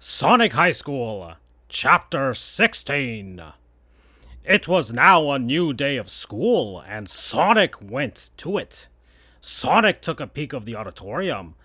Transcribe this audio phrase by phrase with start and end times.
[0.00, 1.34] Sonic High School,
[1.68, 3.42] Chapter 16.
[4.44, 8.86] It was now a new day of school, and Sonic went to it.
[9.40, 11.56] Sonic took a peek of the auditorium,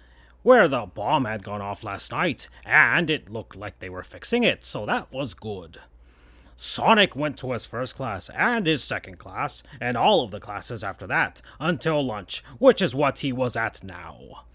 [0.41, 4.43] where the bomb had gone off last night, and it looked like they were fixing
[4.43, 5.81] it, so that was good.
[6.57, 10.83] Sonic went to his first class and his second class, and all of the classes
[10.83, 14.45] after that, until lunch, which is what he was at now.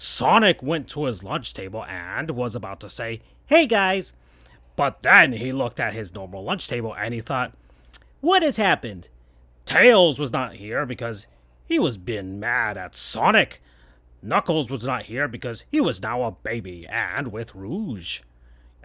[0.00, 4.12] Sonic went to his lunch table and was about to say, Hey guys!
[4.76, 7.52] But then he looked at his normal lunch table and he thought,
[8.20, 9.08] What has happened?
[9.64, 11.26] Tails was not here because
[11.64, 13.60] he was being mad at Sonic.
[14.22, 18.20] Knuckles was not here because he was now a baby and with Rouge.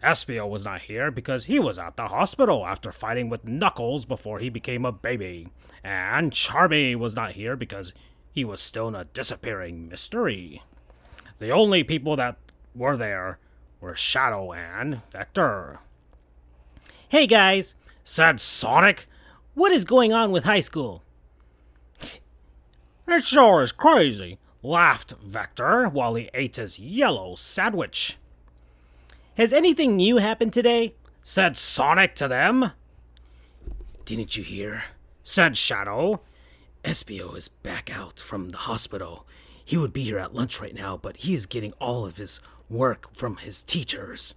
[0.01, 4.39] Espio was not here because he was at the hospital after fighting with Knuckles before
[4.39, 5.47] he became a baby.
[5.83, 7.93] And Charmy was not here because
[8.31, 10.63] he was still in a disappearing mystery.
[11.39, 12.37] The only people that
[12.75, 13.39] were there
[13.81, 15.79] were Shadow and Vector.
[17.09, 19.07] Hey guys, said Sonic.
[19.53, 21.03] What is going on with high school?
[23.07, 28.17] It sure is crazy, laughed Vector while he ate his yellow sandwich.
[29.35, 30.95] Has anything new happened today?
[31.23, 32.71] said Sonic to them.
[34.05, 34.85] Didn't you hear?
[35.23, 36.21] said Shadow.
[36.83, 39.25] Espio is back out from the hospital.
[39.65, 42.39] He would be here at lunch right now, but he is getting all of his
[42.69, 44.33] work from his teachers.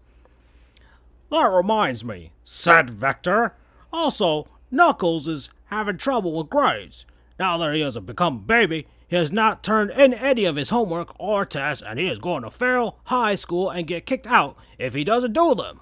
[1.30, 3.54] That reminds me, said Vector.
[3.92, 7.06] Also, Knuckles is having trouble with grades.
[7.38, 10.70] Now that he has become a baby, he has not turned in any of his
[10.70, 14.56] homework or tests, and he is going to fail high school and get kicked out
[14.78, 15.80] if he doesn't do them.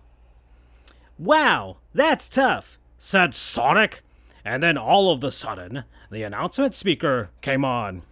[1.19, 4.03] Wow, that's tough, said Sonic.
[4.45, 8.03] And then all of a sudden, the announcement speaker came on.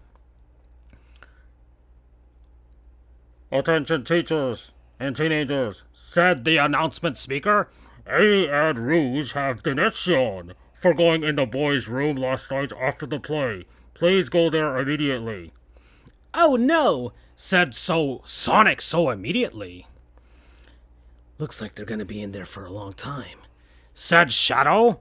[3.52, 7.68] Attention teachers and teenagers, said the announcement speaker.
[8.06, 13.20] A and Rouge have detention for going in the boys' room last night after the
[13.20, 13.66] play.
[13.92, 15.52] Please go there immediately.
[16.32, 19.86] Oh no, said so Sonic so immediately.
[21.36, 23.38] Looks like they're gonna be in there for a long time,
[23.92, 25.00] said Shadow.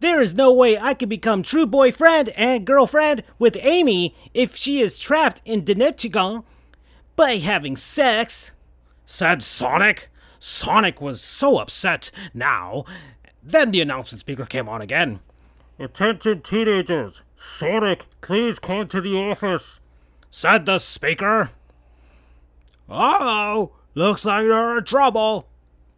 [0.00, 4.80] There is no way I can become true boyfriend and girlfriend with Amy if she
[4.80, 6.44] is trapped in Denechigon
[7.16, 8.52] by having sex,
[9.06, 10.10] said Sonic.
[10.38, 12.84] Sonic was so upset now.
[13.42, 15.20] Then the announcement speaker came on again.
[15.78, 17.22] Attention teenagers!
[17.34, 19.80] Sonic, please come to the office,
[20.30, 21.50] said the speaker.
[22.88, 25.48] Uh oh, looks like you're in trouble.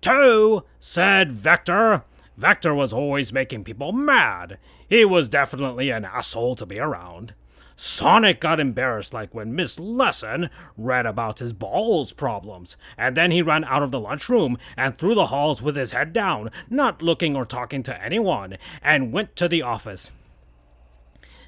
[0.01, 2.05] Two, said Vector.
[2.37, 4.59] Vector was always making people mad.
[4.89, 7.35] He was definitely an asshole to be around.
[7.81, 13.41] Sonic got embarrassed like when Miss Lesson read about his balls problems, and then he
[13.41, 17.37] ran out of the lunchroom and through the halls with his head down, not looking
[17.37, 20.11] or talking to anyone, and went to the office.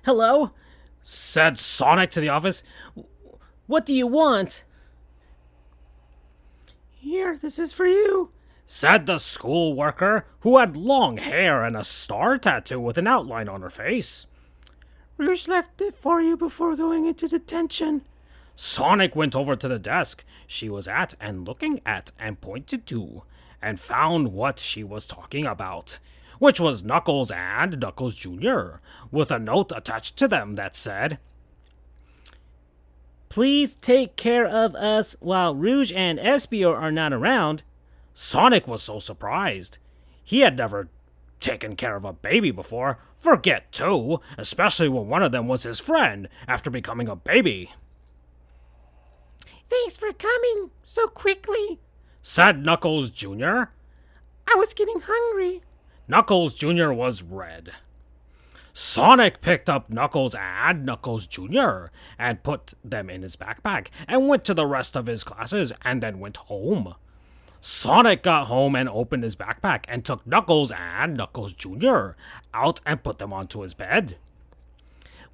[0.05, 0.53] Hello?
[1.03, 2.63] said Sonic to the office.
[3.67, 4.63] What do you want?
[6.93, 8.31] Here, this is for you,
[8.67, 13.49] said the school worker, who had long hair and a star tattoo with an outline
[13.49, 14.27] on her face.
[15.21, 18.01] Rouge left it for you before going into detention.
[18.57, 23.25] Sonic went over to the desk she was at and looking at and pointed to,
[23.61, 25.99] and found what she was talking about,
[26.39, 28.77] which was Knuckles and Knuckles Jr.,
[29.11, 31.19] with a note attached to them that said,
[33.29, 37.63] Please take care of us while Rouge and Espio are not around.
[38.15, 39.77] Sonic was so surprised.
[40.25, 40.89] He had never
[41.41, 42.99] taken care of a baby before.
[43.21, 47.71] Forget two, especially when one of them was his friend after becoming a baby.
[49.69, 51.81] Thanks for coming so quickly,
[52.23, 53.65] said Knuckles Jr.
[54.49, 55.61] I was getting hungry.
[56.09, 56.93] Knuckles Jr.
[56.93, 57.73] was red.
[58.73, 61.87] Sonic picked up Knuckles and Knuckles Jr.
[62.19, 66.03] and put them in his backpack and went to the rest of his classes and
[66.03, 66.95] then went home.
[67.61, 72.11] Sonic got home and opened his backpack and took Knuckles and Knuckles Jr.
[72.55, 74.17] out and put them onto his bed.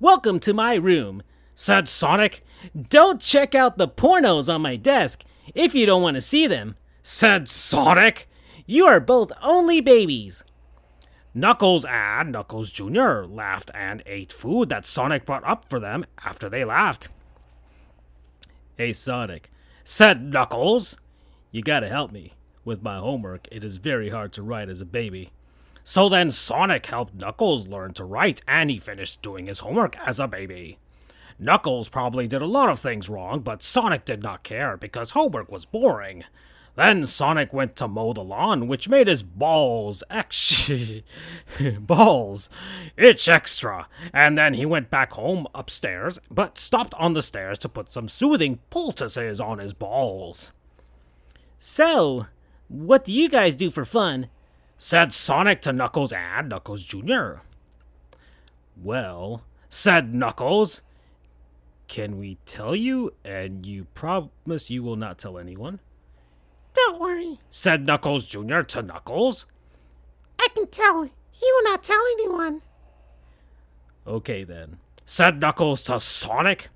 [0.01, 1.23] Welcome to my room,
[1.55, 2.45] said Sonic.
[2.91, 5.25] Don't check out the pornos on my desk
[5.55, 8.29] if you don't want to see them, said Sonic.
[8.67, 10.43] You are both only babies.
[11.33, 13.23] Knuckles and Knuckles Jr.
[13.23, 17.09] laughed and ate food that Sonic brought up for them after they laughed.
[18.77, 19.53] Hey, Sonic,
[19.85, 20.97] said Knuckles.
[21.51, 22.33] You gotta help me.
[22.65, 25.31] With my homework, it is very hard to write as a baby.
[25.85, 30.19] So then Sonic helped Knuckles learn to write, and he finished doing his homework as
[30.19, 30.79] a baby.
[31.39, 35.51] Knuckles probably did a lot of things wrong, but Sonic did not care because homework
[35.51, 36.25] was boring.
[36.75, 41.05] Then Sonic went to mow the lawn, which made his balls actually
[41.79, 42.51] balls
[42.97, 43.89] itch extra.
[44.13, 48.09] And then he went back home upstairs, but stopped on the stairs to put some
[48.09, 50.53] soothing poultices on his balls.
[51.59, 52.27] So,
[52.69, 54.29] what do you guys do for fun?
[54.77, 57.37] Said Sonic to Knuckles and Knuckles Jr.
[58.83, 60.83] Well, said Knuckles,
[61.89, 63.15] can we tell you?
[63.25, 65.81] And you promise you will not tell anyone?
[66.75, 68.61] Don't worry, said Knuckles Jr.
[68.61, 69.47] to Knuckles.
[70.39, 71.05] I can tell.
[71.05, 72.61] He will not tell anyone.
[74.07, 76.69] Okay then, said Knuckles to Sonic.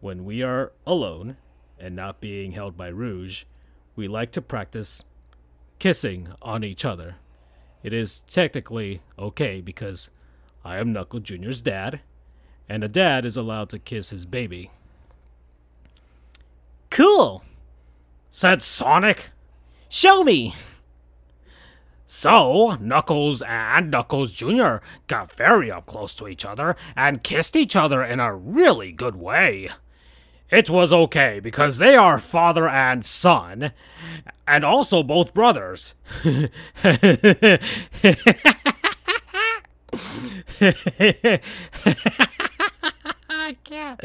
[0.00, 1.36] When we are alone
[1.78, 3.44] and not being held by Rouge,
[3.94, 5.02] we like to practice
[5.78, 7.16] kissing on each other.
[7.82, 10.10] It is technically okay because
[10.64, 12.00] I am Knuckle Jr.'s dad,
[12.68, 14.70] and a dad is allowed to kiss his baby.
[16.90, 17.42] Cool!
[18.30, 19.30] Said Sonic.
[19.88, 20.54] Show me!
[22.06, 24.76] So, Knuckles and Knuckles Jr.
[25.06, 29.16] got very up close to each other and kissed each other in a really good
[29.16, 29.70] way.
[30.52, 33.72] It was okay because they are father and son,
[34.46, 35.94] and also both brothers.
[36.22, 36.50] I
[43.64, 44.04] can't.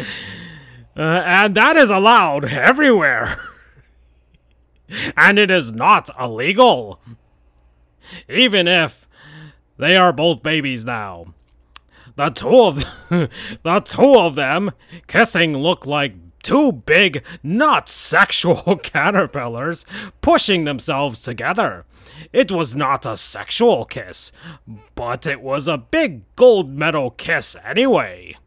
[0.96, 3.38] Uh, and that is allowed everywhere.
[5.18, 7.02] and it is not illegal.
[8.30, 9.10] Even if
[9.78, 11.34] they are both babies now.
[12.16, 12.78] The two of
[13.10, 14.72] the two of them
[15.08, 16.14] kissing look like
[16.48, 19.86] two big, not sexual caterpillars
[20.22, 21.86] pushing themselves together.
[22.32, 24.32] It was not a sexual kiss,
[24.96, 28.38] but it was a big gold medal kiss anyway.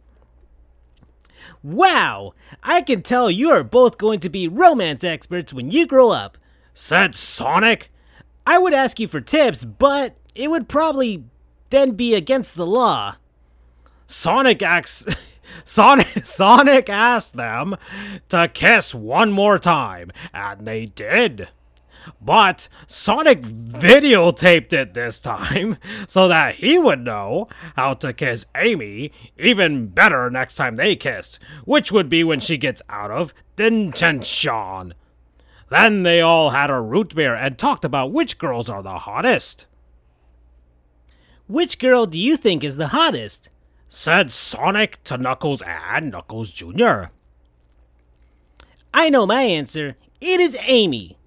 [1.63, 2.33] Wow!
[2.63, 6.39] I can tell you are both going to be romance experts when you grow up.
[6.73, 7.93] Said Sonic.
[8.47, 11.25] I would ask you for tips, but it would probably
[11.69, 13.17] then be against the law.
[14.07, 15.05] Sonic acts.
[15.65, 17.77] Sonic, Sonic asked them
[18.29, 21.49] to kiss one more time, and they did.
[22.21, 25.77] But Sonic videotaped it this time
[26.07, 31.39] so that he would know how to kiss Amy even better next time they kissed,
[31.65, 34.95] which would be when she gets out of detention.
[35.71, 39.67] Then they all had a root beer and talked about which girls are the hottest.
[41.47, 43.51] Which girl do you think is the hottest?
[43.93, 47.07] Said Sonic to Knuckles and Knuckles Jr.
[48.95, 49.97] I know my answer.
[50.21, 51.19] It is Amy.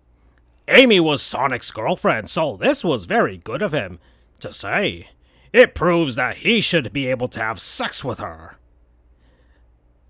[0.69, 3.99] Amy was Sonic's girlfriend, so this was very good of him
[4.39, 5.09] to say.
[5.51, 8.55] It proves that he should be able to have sex with her.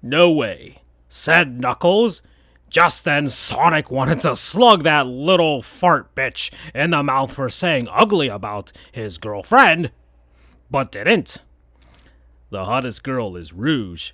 [0.03, 2.21] No way, said Knuckles.
[2.69, 7.87] Just then, Sonic wanted to slug that little fart bitch in the mouth for saying
[7.89, 9.89] ugly about his girlfriend,
[10.69, 11.39] but didn't.
[12.53, 14.11] The hottest girl is Rouge.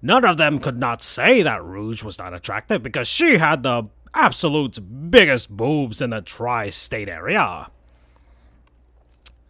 [0.00, 3.88] None of them could not say that Rouge was not attractive because she had the
[4.14, 7.72] absolute biggest boobs in the tri state area.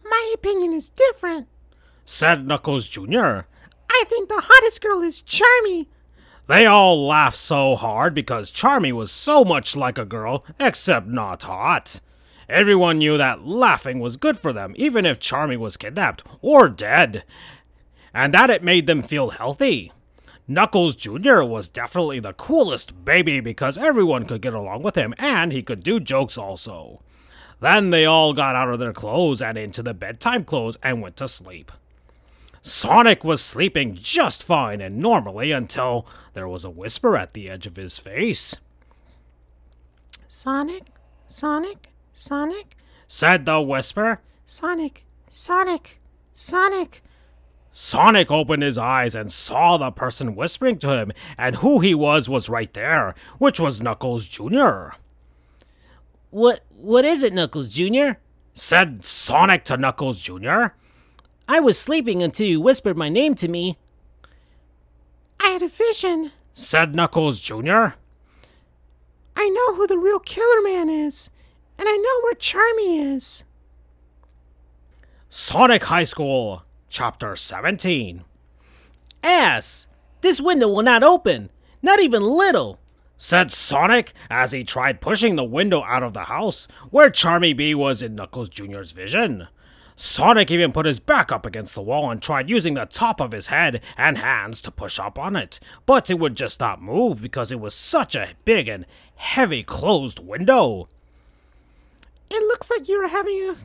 [0.03, 1.47] My opinion is different,
[2.05, 3.41] said Knuckles Jr.
[3.87, 5.85] I think the hottest girl is Charmy.
[6.47, 11.43] They all laughed so hard because Charmy was so much like a girl, except not
[11.43, 12.01] hot.
[12.49, 17.23] Everyone knew that laughing was good for them, even if Charmy was kidnapped or dead,
[18.13, 19.91] and that it made them feel healthy.
[20.47, 21.41] Knuckles Jr.
[21.41, 25.83] was definitely the coolest baby because everyone could get along with him and he could
[25.83, 27.01] do jokes also.
[27.61, 31.15] Then they all got out of their clothes and into the bedtime clothes and went
[31.17, 31.71] to sleep.
[32.61, 37.65] Sonic was sleeping just fine and normally until there was a whisper at the edge
[37.65, 38.55] of his face.
[40.27, 40.87] Sonic?
[41.27, 41.89] Sonic?
[42.11, 42.75] Sonic?
[43.07, 44.19] Said the whisper.
[44.45, 45.05] Sonic?
[45.29, 45.99] Sonic?
[46.33, 47.01] Sonic?
[47.75, 52.29] Sonic opened his eyes and saw the person whispering to him, and who he was
[52.29, 54.89] was right there, which was Knuckles Jr.
[56.29, 58.19] What what is it, Knuckles Jr.?
[58.53, 60.67] Said Sonic to Knuckles Jr.
[61.47, 63.77] I was sleeping until you whispered my name to me.
[65.41, 67.95] I had a vision, said Knuckles Jr.
[69.35, 71.31] I know who the real Killer Man is,
[71.79, 73.43] and I know where Charmy is.
[75.27, 78.23] Sonic High School, Chapter 17.
[79.23, 79.87] Ass!
[80.21, 81.49] This window will not open,
[81.81, 82.77] not even little,
[83.17, 87.73] said Sonic as he tried pushing the window out of the house where Charmy Bee
[87.73, 89.47] was in Knuckles Jr.'s vision.
[89.95, 93.31] Sonic even put his back up against the wall and tried using the top of
[93.31, 97.23] his head and hands to push up on it, but it would just not move
[97.23, 98.85] because it was such a big and
[99.15, 100.87] heavy closed window.
[102.29, 103.55] It looks like you're having a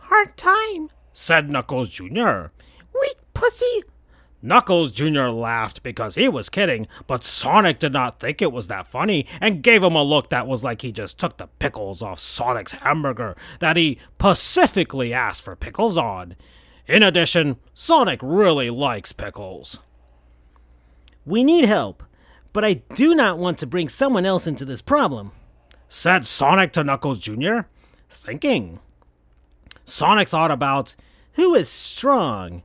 [0.00, 2.48] hard time, said Knuckles Jr.
[3.00, 3.84] Weak pussy.
[4.44, 5.28] Knuckles Jr.
[5.28, 9.62] laughed because he was kidding, but Sonic did not think it was that funny and
[9.62, 13.36] gave him a look that was like he just took the pickles off Sonic's hamburger
[13.60, 16.36] that he pacifically asked for pickles on.
[16.86, 19.78] In addition, Sonic really likes pickles.
[21.24, 22.02] We need help,
[22.52, 25.32] but I do not want to bring someone else into this problem,
[25.88, 27.60] said Sonic to Knuckles Jr.,
[28.10, 28.80] thinking.
[29.86, 30.94] Sonic thought about
[31.32, 32.62] who is strong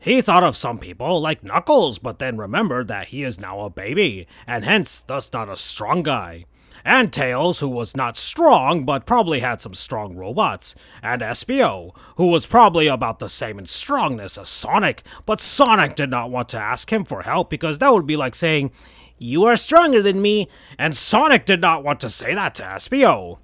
[0.00, 3.70] he thought of some people like Knuckles, but then remembered that he is now a
[3.70, 6.46] baby, and hence thus not a strong guy.
[6.86, 10.74] And Tails, who was not strong, but probably had some strong robots.
[11.02, 16.08] And Espio, who was probably about the same in strongness as Sonic, but Sonic did
[16.08, 18.70] not want to ask him for help because that would be like saying,
[19.18, 23.38] You are stronger than me, and Sonic did not want to say that to Espio.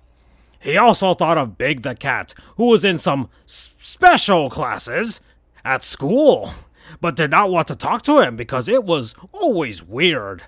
[0.58, 5.20] He also thought of Big the Cat, who was in some special classes,
[5.66, 6.52] at school,
[7.00, 10.44] but did not want to talk to him because it was always weird.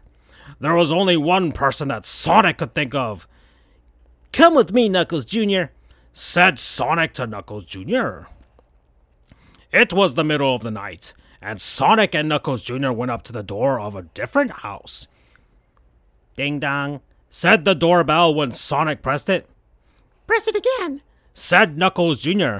[0.61, 3.27] There was only one person that Sonic could think of.
[4.33, 5.65] Come with me, Knuckles Jr.,
[6.13, 8.27] said Sonic to Knuckles Jr.
[9.73, 12.93] It was the middle of the night, and Sonic and Knuckles Jr.
[12.93, 15.09] went up to the door of a different house.
[16.37, 19.49] Ding dong, said the doorbell when Sonic pressed it.
[20.29, 21.03] Press it again,
[21.35, 22.59] said Knuckles Jr.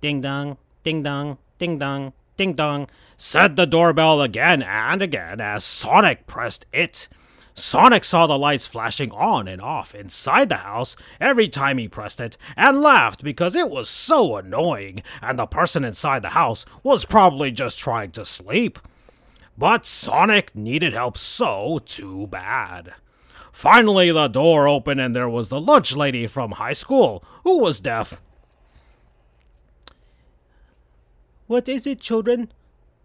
[0.00, 2.88] Ding dong, ding dong, Ding dong, ding dong,
[3.18, 7.06] said the doorbell again and again as Sonic pressed it.
[7.54, 12.18] Sonic saw the lights flashing on and off inside the house every time he pressed
[12.18, 17.04] it and laughed because it was so annoying and the person inside the house was
[17.04, 18.78] probably just trying to sleep.
[19.58, 22.94] But Sonic needed help so too bad.
[23.52, 27.80] Finally, the door opened and there was the lunch lady from high school who was
[27.80, 28.18] deaf.
[31.50, 32.52] What is it, children?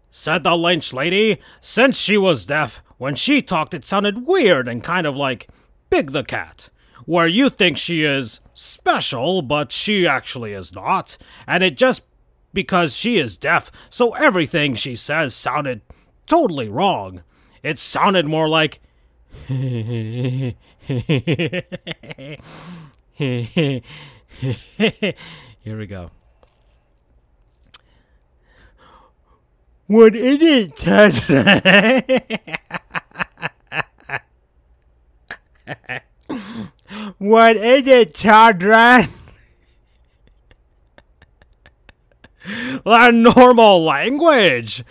[0.08, 1.38] Said the lynch lady.
[1.60, 5.48] Since she was deaf, when she talked, it sounded weird and kind of like
[5.90, 6.68] Big the Cat,
[7.06, 11.18] where you think she is special, but she actually is not.
[11.44, 12.04] And it just
[12.52, 15.80] because she is deaf, so everything she says sounded
[16.26, 17.24] totally wrong.
[17.64, 18.80] It sounded more like.
[19.48, 20.54] Here
[25.64, 26.12] we go.
[29.86, 32.40] What is it, Tata?
[37.18, 39.08] what is it, children?
[42.84, 44.84] A normal language.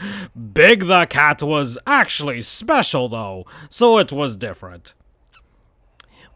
[0.53, 4.93] Big the Cat was actually special, though, so it was different.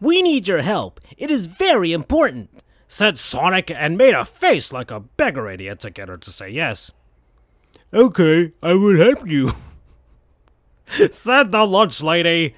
[0.02, 1.00] We need your help.
[1.18, 2.50] It is very important,
[2.90, 6.50] said Sonic and made a face like a beggar idiot to get her to say
[6.50, 6.92] yes.
[7.92, 9.52] Okay, I will help you,
[11.12, 12.56] said the lunch lady.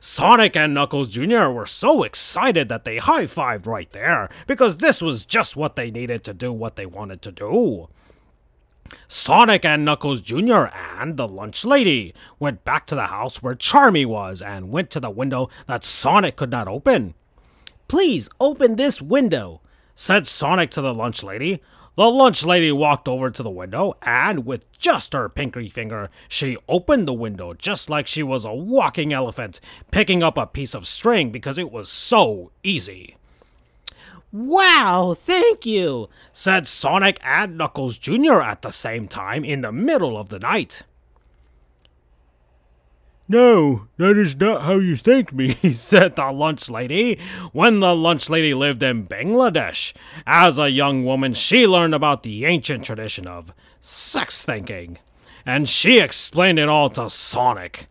[0.00, 1.48] Sonic and Knuckles Jr.
[1.48, 5.90] were so excited that they high fived right there because this was just what they
[5.90, 7.88] needed to do what they wanted to do.
[9.08, 10.66] Sonic and Knuckles Jr.
[10.98, 15.00] and the lunch lady went back to the house where Charmy was and went to
[15.00, 17.14] the window that Sonic could not open.
[17.88, 19.62] Please open this window,
[19.94, 21.62] said Sonic to the lunch lady.
[22.00, 26.56] The lunch lady walked over to the window, and with just her pinky finger, she
[26.66, 30.88] opened the window just like she was a walking elephant, picking up a piece of
[30.88, 33.16] string because it was so easy.
[34.32, 38.40] Wow, thank you, said Sonic and Knuckles Jr.
[38.40, 40.84] at the same time in the middle of the night.
[43.30, 47.16] No, that is not how you thank me, said the lunch lady.
[47.52, 49.92] When the lunch lady lived in Bangladesh,
[50.26, 54.98] as a young woman, she learned about the ancient tradition of sex thinking,
[55.46, 57.86] and she explained it all to Sonic.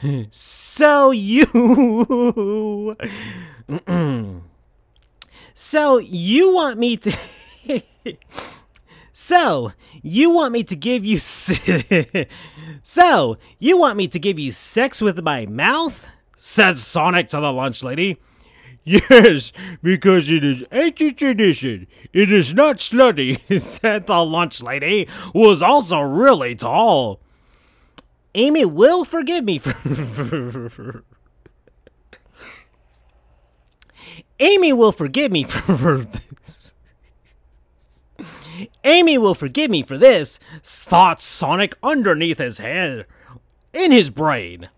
[0.30, 1.44] so you.
[5.52, 7.18] so you want me to.
[9.16, 9.70] So,
[10.02, 11.18] you want me to give you.
[12.82, 16.08] so, you want me to give you sex with my mouth?
[16.36, 18.20] Said Sonic to the lunch lady.
[18.82, 19.52] Yes,
[19.84, 21.86] because it is ancient tradition.
[22.12, 27.20] It is not slutty, said the lunch lady, who was also really tall.
[28.34, 31.04] Amy will forgive me for.
[34.40, 36.63] Amy will forgive me for this.
[38.84, 43.06] Amy will forgive me for this, thought Sonic underneath his head,
[43.72, 44.68] in his brain.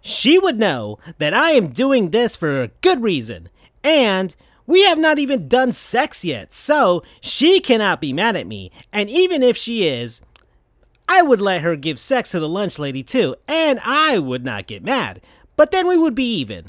[0.00, 3.48] she would know that I am doing this for a good reason.
[3.82, 4.34] And
[4.66, 8.70] we have not even done sex yet, so she cannot be mad at me.
[8.92, 10.22] And even if she is,
[11.08, 14.66] I would let her give sex to the lunch lady too, and I would not
[14.66, 15.20] get mad.
[15.56, 16.66] But then we would be even.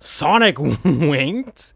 [0.00, 1.74] Sonic winked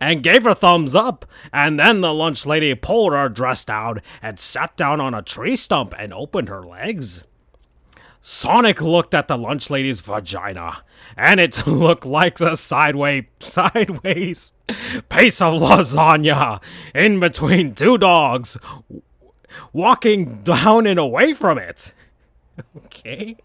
[0.00, 4.38] and gave a thumbs up, and then the lunch lady pulled her dress down and
[4.40, 7.24] sat down on a tree stump and opened her legs.
[8.22, 10.82] Sonic looked at the lunch lady's vagina,
[11.16, 14.52] and it looked like a sideways, sideways
[15.08, 16.62] piece of lasagna
[16.94, 18.58] in between two dogs
[19.72, 21.94] walking down and away from it.
[22.76, 23.36] Okay.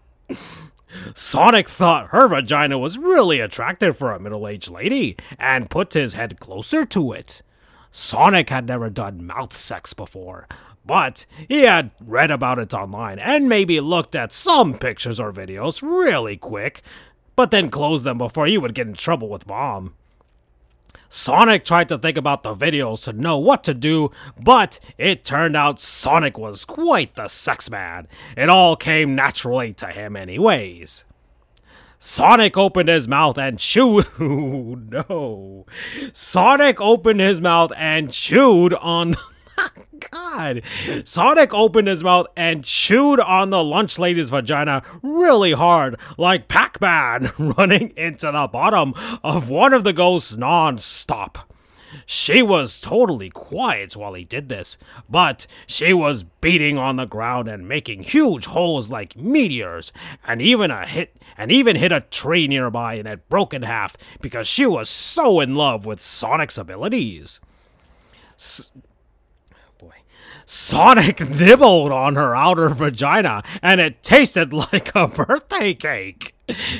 [1.14, 6.14] Sonic thought her vagina was really attractive for a middle aged lady and put his
[6.14, 7.42] head closer to it.
[7.90, 10.46] Sonic had never done mouth sex before,
[10.84, 15.82] but he had read about it online and maybe looked at some pictures or videos
[15.82, 16.82] really quick,
[17.34, 19.94] but then closed them before he would get in trouble with mom.
[21.16, 25.56] Sonic tried to think about the videos to know what to do, but it turned
[25.56, 28.06] out Sonic was quite the sex man.
[28.36, 31.06] It all came naturally to him, anyways.
[31.98, 34.06] Sonic opened his mouth and chewed.
[34.20, 35.64] no.
[36.12, 39.14] Sonic opened his mouth and chewed on.
[40.10, 40.62] God.
[41.04, 46.80] Sonic opened his mouth and chewed on the lunch lady's vagina really hard, like Pac
[46.80, 51.52] Man running into the bottom of one of the ghosts non stop.
[52.04, 54.76] She was totally quiet while he did this,
[55.08, 59.92] but she was beating on the ground and making huge holes like meteors,
[60.26, 63.96] and even a hit and even hit a tree nearby and it broke in half
[64.20, 67.40] because she was so in love with Sonic's abilities.
[68.38, 68.70] S-
[70.48, 76.36] Sonic nibbled on her outer vagina, and it tasted like a birthday cake.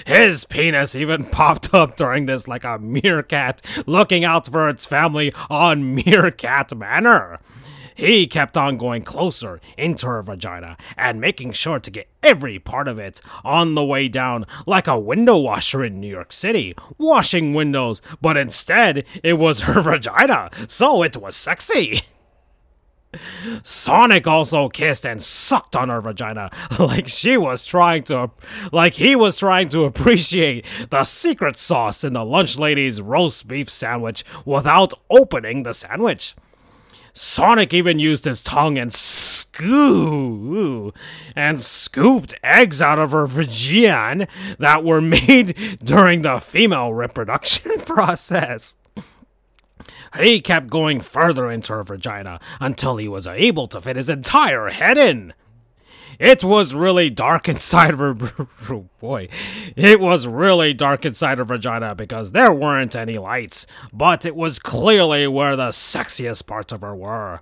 [0.07, 5.35] His penis even popped up during this like a meerkat looking out for its family
[5.51, 7.41] on Meerkat Manor.
[7.97, 12.87] He kept on going closer into her vagina and making sure to get every part
[12.87, 17.53] of it on the way down, like a window washer in New York City, washing
[17.53, 22.03] windows, but instead it was her vagina, so it was sexy.
[23.63, 28.31] Sonic also kissed and sucked on her vagina like she was trying to
[28.73, 33.71] like he was trying to appreciate the secret sauce in the lunch lady's roast beef
[33.71, 36.35] sandwich without opening the sandwich.
[37.13, 40.95] Sonic even used his tongue and scoop
[41.35, 48.77] and scooped eggs out of her vagina that were made during the female reproduction process.
[50.19, 54.69] He kept going further into her vagina until he was able to fit his entire
[54.69, 55.35] head in.
[56.19, 58.47] It was really dark inside of her.
[58.69, 59.29] Oh boy.
[59.77, 64.59] It was really dark inside her vagina because there weren't any lights, but it was
[64.59, 67.41] clearly where the sexiest parts of her were.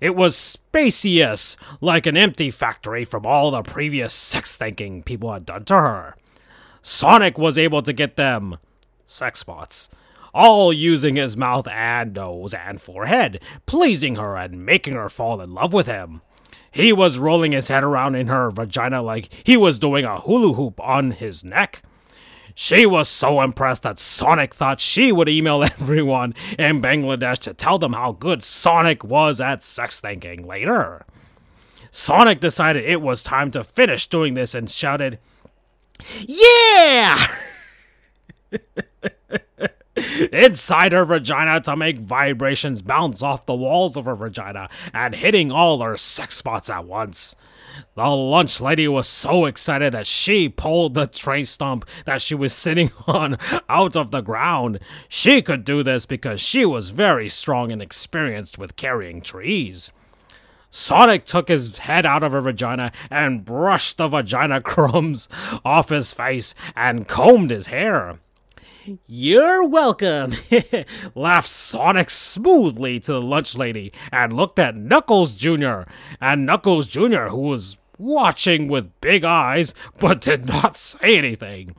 [0.00, 5.44] It was spacious, like an empty factory from all the previous sex thinking people had
[5.44, 6.16] done to her.
[6.82, 8.58] Sonic was able to get them
[9.06, 9.88] sex spots
[10.34, 15.52] all using his mouth and nose and forehead, pleasing her and making her fall in
[15.54, 16.22] love with him.
[16.70, 20.54] He was rolling his head around in her vagina like he was doing a hula
[20.54, 21.82] hoop on his neck.
[22.54, 27.78] She was so impressed that Sonic thought she would email everyone in Bangladesh to tell
[27.78, 31.04] them how good Sonic was at sex thinking later.
[31.90, 35.18] Sonic decided it was time to finish doing this and shouted,
[36.26, 37.18] Yeah!
[40.32, 45.50] inside her vagina to make vibrations bounce off the walls of her vagina and hitting
[45.52, 47.34] all her sex spots at once.
[47.94, 52.52] The lunch lady was so excited that she pulled the tray stump that she was
[52.52, 54.78] sitting on out of the ground.
[55.08, 59.90] She could do this because she was very strong and experienced with carrying trees.
[60.70, 65.28] Sonic took his head out of her vagina and brushed the vagina crumbs
[65.64, 68.18] off his face and combed his hair.
[69.06, 70.34] You're welcome,
[71.14, 75.82] laughed Sonic smoothly to the lunch lady and looked at Knuckles Jr.
[76.20, 81.76] And Knuckles Jr., who was watching with big eyes but did not say anything.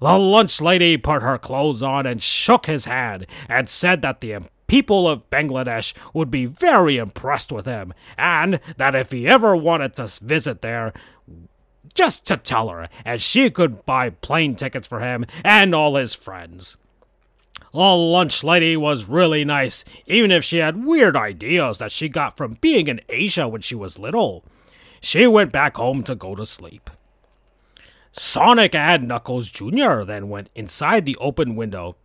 [0.00, 4.38] The lunch lady put her clothes on and shook his hand and said that the
[4.66, 9.94] people of Bangladesh would be very impressed with him and that if he ever wanted
[9.94, 10.92] to visit there,
[11.94, 16.14] just to tell her, as she could buy plane tickets for him and all his
[16.14, 16.76] friends.
[17.72, 22.36] The lunch lady was really nice, even if she had weird ideas that she got
[22.36, 24.44] from being in Asia when she was little.
[25.00, 26.88] She went back home to go to sleep.
[28.12, 30.02] Sonic and Knuckles Jr.
[30.02, 31.96] then went inside the open window,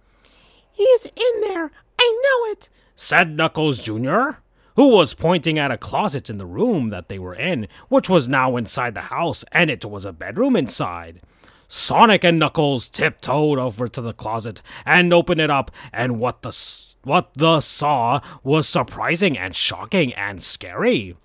[0.72, 1.72] He's in there.
[2.00, 2.70] I know it.
[2.96, 4.40] said Knuckles Jr.,
[4.80, 8.30] who was pointing at a closet in the room that they were in, which was
[8.30, 11.20] now inside the house, and it was a bedroom inside.
[11.68, 16.58] Sonic and Knuckles tiptoed over to the closet and opened it up, and what the
[17.04, 21.18] what the saw was surprising and shocking and scary.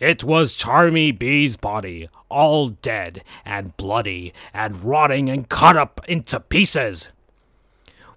[0.00, 6.40] It was Charmy Bee's body, all dead and bloody and rotting and cut up into
[6.40, 7.10] pieces.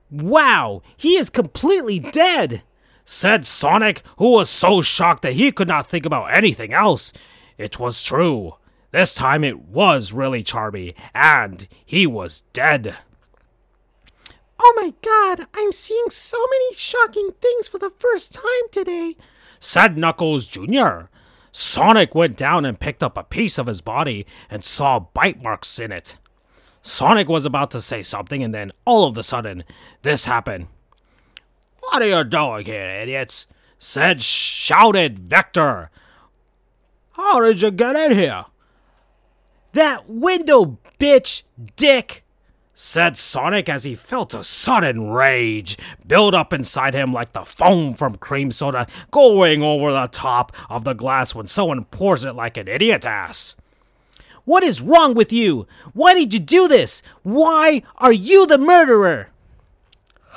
[0.10, 2.64] Wow, he is completely dead.
[3.10, 7.12] Said Sonic, who was so shocked that he could not think about anything else.
[7.58, 8.54] It was true.
[8.92, 12.96] This time it was really Charmy, and he was dead.
[14.60, 19.16] Oh my god, I'm seeing so many shocking things for the first time today.
[19.60, 21.06] Said Knuckles Jr.
[21.52, 25.80] Sonic went down and picked up a piece of his body and saw bite marks
[25.80, 26.18] in it.
[26.84, 29.64] Sonic was about to say something, and then all of a sudden,
[30.04, 30.68] this happened.
[31.90, 33.48] What are you doing here, idiots?
[33.80, 35.90] Said shouted Vector.
[37.14, 38.46] How did you get in here?
[39.74, 41.42] That window, bitch,
[41.78, 42.24] dick.
[42.76, 47.96] said Sonic as he felt a sudden rage build up inside him like the foam
[47.96, 52.56] from cream soda going over the top of the glass when someone pours it like
[52.56, 53.56] an idiot ass.
[54.46, 55.66] What is wrong with you?
[55.94, 57.02] Why did you do this?
[57.24, 59.30] Why are you the murderer?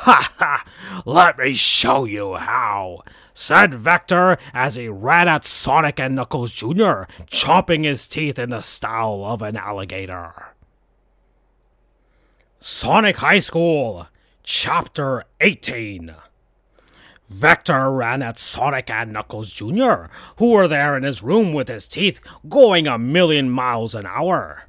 [0.04, 0.64] Ha!
[1.06, 3.02] Let me show you how,
[3.34, 8.62] said Vector as he ran at Sonic and Knuckles Jr., chomping his teeth in the
[8.62, 10.54] style of an alligator.
[12.60, 14.08] Sonic High School,
[14.42, 16.14] Chapter 18.
[17.28, 20.06] Vector ran at Sonic and Knuckles Jr.,
[20.38, 24.64] who were there in his room with his teeth going a million miles an hour.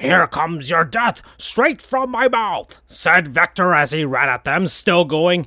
[0.00, 4.66] Here comes your death, straight from my mouth, said Vector as he ran at them,
[4.66, 5.46] still going.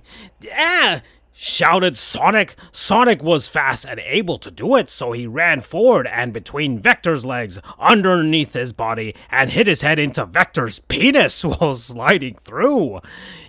[0.56, 1.02] Ah!
[1.34, 2.56] shouted Sonic.
[2.72, 7.26] Sonic was fast and able to do it, so he ran forward and between Vector's
[7.26, 13.02] legs, underneath his body, and hit his head into Vector's penis while sliding through.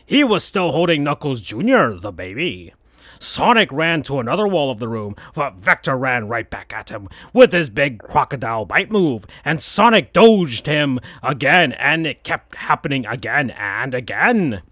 [0.06, 2.72] He was still holding Knuckles Jr., the baby.
[3.24, 7.08] Sonic ran to another wall of the room, but Vector ran right back at him
[7.32, 13.06] with his big crocodile bite move, and Sonic dodged him again, and it kept happening
[13.06, 14.62] again and again.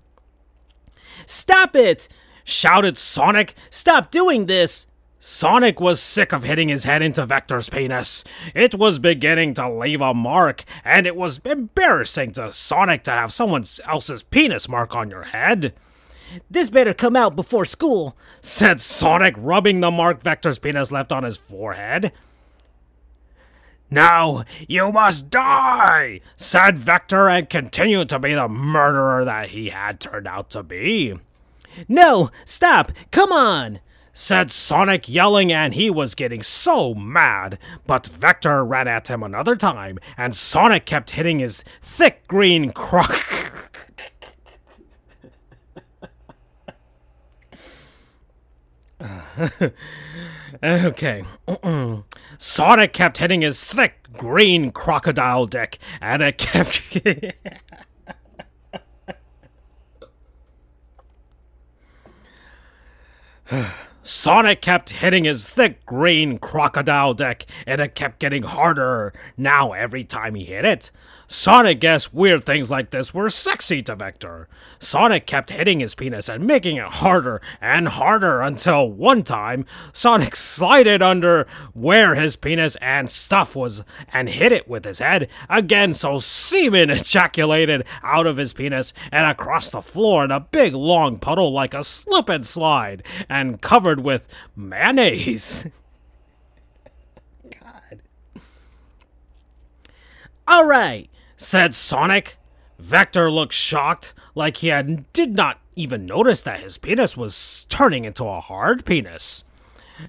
[1.26, 2.08] Stop it!
[2.44, 3.54] Shouted Sonic.
[3.70, 4.86] Stop doing this!
[5.24, 8.24] Sonic was sick of hitting his head into Vector's penis.
[8.56, 13.32] It was beginning to leave a mark, and it was embarrassing to Sonic to have
[13.32, 15.74] someone else's penis mark on your head.
[16.50, 18.16] This better come out before school.
[18.40, 22.12] said Sonic, rubbing the mark Vector's penis left on his forehead.
[23.90, 30.00] Now you must die, said Vector, and continued to be the murderer that he had
[30.00, 31.18] turned out to be.
[31.88, 32.92] No, stop!
[33.10, 33.80] Come on!
[34.14, 37.58] Said Sonic, yelling, and he was getting so mad.
[37.86, 43.50] But Vector ran at him another time, and Sonic kept hitting his thick green croc.
[50.62, 51.24] okay.
[52.38, 56.82] Sonic kept hitting his thick green crocodile dick, and it kept.
[64.02, 70.04] Sonic kept hitting his thick green crocodile dick, and it kept getting harder now every
[70.04, 70.90] time he hit it.
[71.32, 74.48] Sonic guessed weird things like this were sexy to Vector.
[74.78, 79.64] Sonic kept hitting his penis and making it harder and harder until one time
[79.94, 85.26] Sonic slided under where his penis and stuff was and hit it with his head
[85.48, 90.74] again so semen ejaculated out of his penis and across the floor in a big
[90.74, 95.66] long puddle like a slip and slide and covered with mayonnaise.
[97.58, 98.02] God.
[100.46, 101.08] All right.
[101.42, 102.36] Said Sonic.
[102.78, 108.04] Vector looked shocked, like he had did not even notice that his penis was turning
[108.04, 109.44] into a hard penis.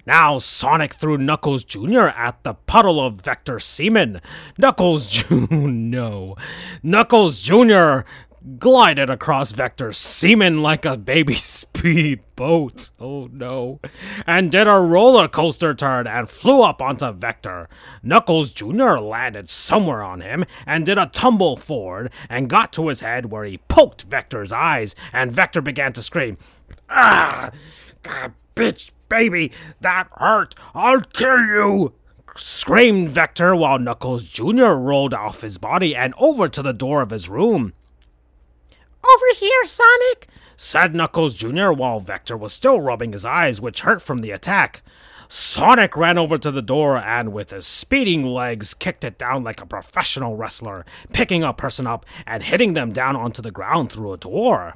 [0.06, 2.08] Now Sonic threw Knuckles Jr.
[2.08, 4.20] at the puddle of Vector semen.
[4.58, 5.56] Knuckles Jr.
[5.56, 6.36] no.
[6.82, 8.00] Knuckles Jr.
[8.58, 12.90] glided across Vector's semen like a baby speed boat.
[13.00, 13.80] Oh no.
[14.26, 17.68] And did a roller coaster turn and flew up onto Vector.
[18.02, 18.96] Knuckles Jr.
[18.98, 23.44] landed somewhere on him and did a tumble forward and got to his head where
[23.44, 26.36] he poked Vector's eyes and Vector began to scream,
[26.90, 27.50] Ah!
[28.02, 30.54] God, bitch, baby, that hurt!
[30.74, 31.94] I'll kill you!
[32.36, 34.72] screamed Vector while Knuckles Jr.
[34.72, 37.72] rolled off his body and over to the door of his room.
[39.14, 40.26] Over here, Sonic!
[40.56, 41.70] said Knuckles Jr.
[41.70, 44.82] while Vector was still rubbing his eyes, which hurt from the attack.
[45.28, 49.60] Sonic ran over to the door and, with his speeding legs, kicked it down like
[49.60, 54.12] a professional wrestler, picking a person up and hitting them down onto the ground through
[54.12, 54.74] a door.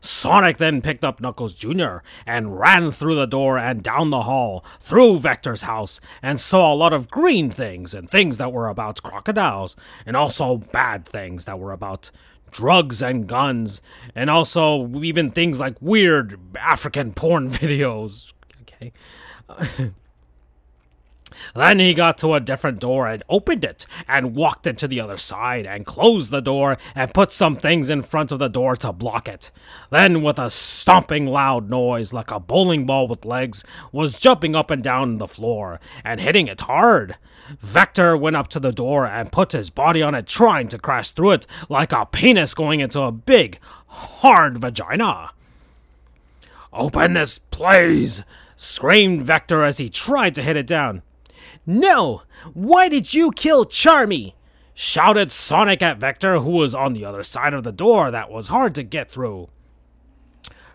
[0.00, 1.98] Sonic then picked up Knuckles Jr.
[2.26, 6.74] and ran through the door and down the hall, through Vector's house, and saw a
[6.74, 11.58] lot of green things and things that were about crocodiles, and also bad things that
[11.58, 12.10] were about
[12.50, 13.82] drugs and guns,
[14.14, 18.32] and also even things like weird African porn videos.
[18.62, 18.92] Okay.
[21.54, 25.16] Then he got to a different door and opened it and walked into the other
[25.16, 28.92] side and closed the door and put some things in front of the door to
[28.92, 29.50] block it.
[29.90, 34.70] Then, with a stomping loud noise like a bowling ball with legs, was jumping up
[34.70, 37.16] and down the floor and hitting it hard.
[37.58, 41.10] Vector went up to the door and put his body on it, trying to crash
[41.10, 45.32] through it like a penis going into a big, hard vagina.
[46.72, 48.22] Open this, please!
[48.56, 51.02] screamed Vector as he tried to hit it down.
[51.66, 52.22] No!
[52.54, 54.34] Why did you kill Charmy?
[54.74, 58.48] shouted Sonic at Vector, who was on the other side of the door that was
[58.48, 59.48] hard to get through.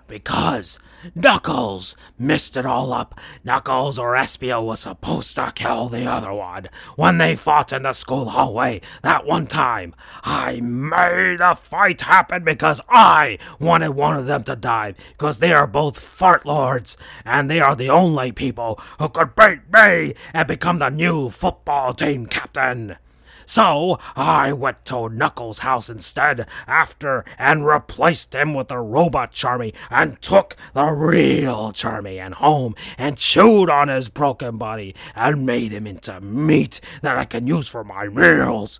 [0.07, 0.77] Because
[1.13, 3.19] Knuckles messed it all up.
[3.43, 7.93] Knuckles or Espio was supposed to kill the other one when they fought in the
[7.93, 9.93] school hallway that one time.
[10.23, 15.53] I made the fight happen because I wanted one of them to die because they
[15.53, 20.47] are both fart lords and they are the only people who could beat me and
[20.47, 22.97] become the new football team captain.
[23.45, 29.73] So I went to Knuckles' house instead after and replaced him with the robot Charmy
[29.89, 35.71] and took the real Charmy and home and chewed on his broken body and made
[35.71, 38.79] him into meat that I can use for my meals.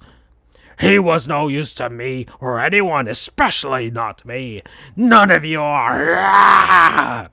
[0.80, 4.62] He was no use to me or anyone, especially not me.
[4.96, 7.30] None of you are.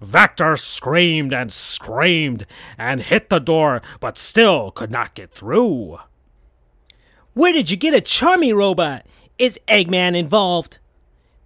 [0.00, 5.98] Vector screamed and screamed and hit the door, but still could not get through.
[7.32, 9.06] Where did you get a Charmy robot?
[9.38, 10.80] Is Eggman involved?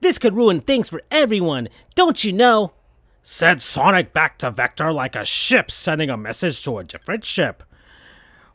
[0.01, 2.73] This could ruin things for everyone, don't you know?
[3.23, 7.62] Said Sonic back to Vector like a ship sending a message to a different ship.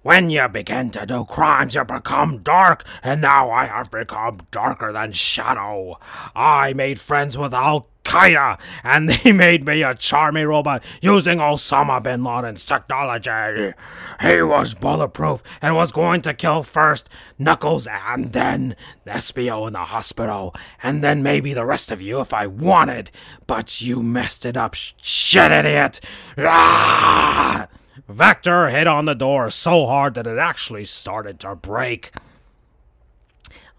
[0.02, 4.92] When you begin to do crimes, you become dark, and now I have become darker
[4.92, 6.00] than Shadow.
[6.36, 12.02] I made friends with Al Qaeda, and they made me a Charmy robot using Osama
[12.02, 13.74] bin Laden's technology.
[14.19, 19.80] He was bulletproof and was going to kill first Knuckles and then Espio in the
[19.80, 23.12] hospital, and then maybe the rest of you if I wanted.
[23.45, 26.00] But you messed it up, shit idiot!
[26.36, 27.67] Ah!
[28.08, 32.12] Vector hit on the door so hard that it actually started to break.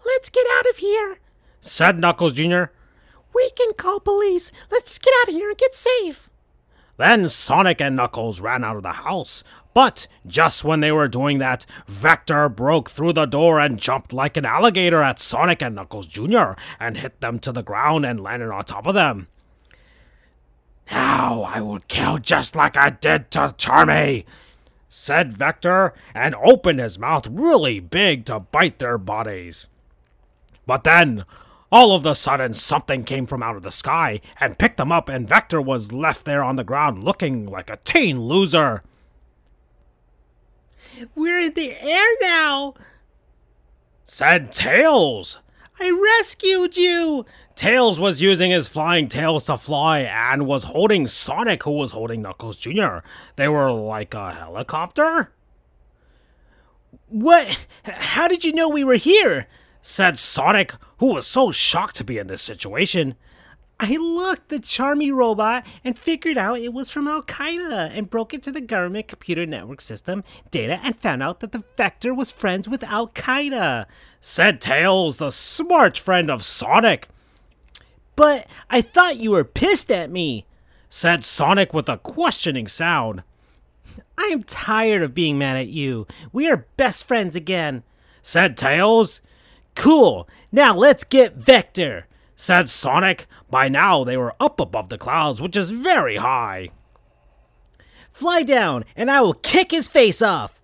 [0.05, 1.17] Let's get out of here,
[1.59, 2.65] said Knuckles Jr.
[3.33, 4.51] We can call police.
[4.69, 6.29] Let's get out of here and get safe.
[6.97, 9.43] Then Sonic and Knuckles ran out of the house.
[9.73, 14.35] But just when they were doing that, Vector broke through the door and jumped like
[14.35, 16.51] an alligator at Sonic and Knuckles Jr.
[16.79, 19.27] and hit them to the ground and landed on top of them.
[20.91, 24.25] Now I will kill just like I did to Charmy,
[24.89, 29.67] said Vector, and opened his mouth really big to bite their bodies.
[30.65, 31.23] But then,
[31.71, 35.07] all of a sudden, something came from out of the sky and picked them up,
[35.07, 38.83] and Vector was left there on the ground looking like a teen loser.
[41.15, 42.73] We're in the air now,
[44.05, 45.39] said Tails.
[45.79, 47.25] I rescued you.
[47.55, 52.21] Tails was using his flying tails to fly and was holding Sonic, who was holding
[52.21, 52.99] Knuckles Jr.
[53.35, 55.31] They were like a helicopter?
[57.07, 57.65] What?
[57.83, 59.47] How did you know we were here?
[59.81, 63.15] Said Sonic, who was so shocked to be in this situation.
[63.83, 68.31] I looked the Charmy robot and figured out it was from Al Qaeda and broke
[68.31, 72.69] into the government computer network system data and found out that the Vector was friends
[72.69, 73.87] with Al Qaeda.
[74.19, 77.07] Said Tails, the smart friend of Sonic.
[78.15, 80.45] But I thought you were pissed at me,
[80.87, 83.23] said Sonic with a questioning sound.
[84.15, 86.05] I am tired of being mad at you.
[86.31, 87.81] We are best friends again,
[88.21, 89.21] said Tails.
[89.75, 90.27] Cool.
[90.51, 93.25] Now let's get Vector, said Sonic.
[93.49, 96.69] By now they were up above the clouds, which is very high.
[98.11, 100.61] Fly down, and I will kick his face off,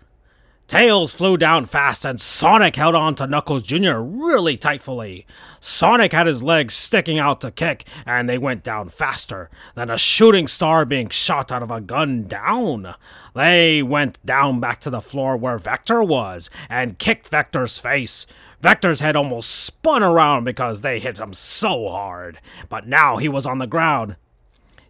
[0.68, 4.00] Tails flew down fast and Sonic held on to Knuckles Jr.
[4.00, 5.26] really tightfully.
[5.62, 9.98] Sonic had his legs sticking out to kick and they went down faster than a
[9.98, 12.96] shooting star being shot out of a gun down.
[13.34, 18.28] They went down back to the floor where Vector was and kicked Vector's face.
[18.62, 22.40] Vector's head almost spun around because they hit him so hard,
[22.70, 24.16] but now he was on the ground.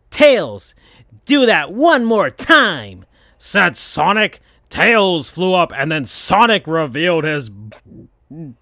[0.09, 0.73] Tails,
[1.25, 3.05] do that one more time,
[3.37, 4.39] said Sonic.
[4.69, 7.51] Tails flew up, and then Sonic revealed his.
[8.29, 8.55] and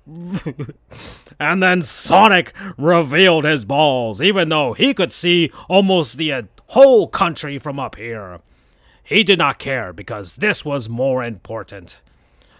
[1.63, 7.79] then Sonic revealed his balls, even though he could see almost the whole country from
[7.79, 8.41] up here.
[9.03, 12.01] He did not care because this was more important.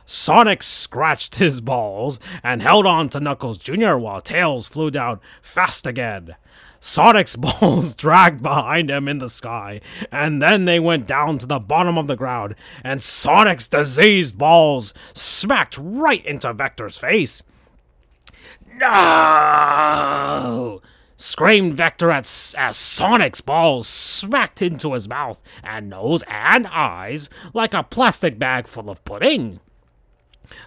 [0.05, 3.95] Sonic scratched his balls and held on to Knuckles Jr.
[3.95, 6.35] while Tails flew down fast again.
[6.79, 11.59] Sonic's balls dragged behind him in the sky, and then they went down to the
[11.59, 17.41] bottom of the ground, and Sonic's diseased balls smacked right into Vector's face.
[18.75, 20.81] No!
[21.17, 27.73] screamed Vector as, as Sonic's balls smacked into his mouth and nose and eyes like
[27.73, 29.59] a plastic bag full of pudding.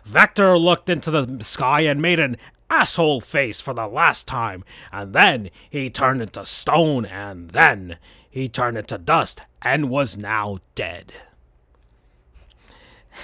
[0.05, 2.37] Vector looked into the sky and made an
[2.71, 7.99] asshole face for the last time, and then he turned into stone, and then
[8.31, 11.12] he turned into dust and was now dead.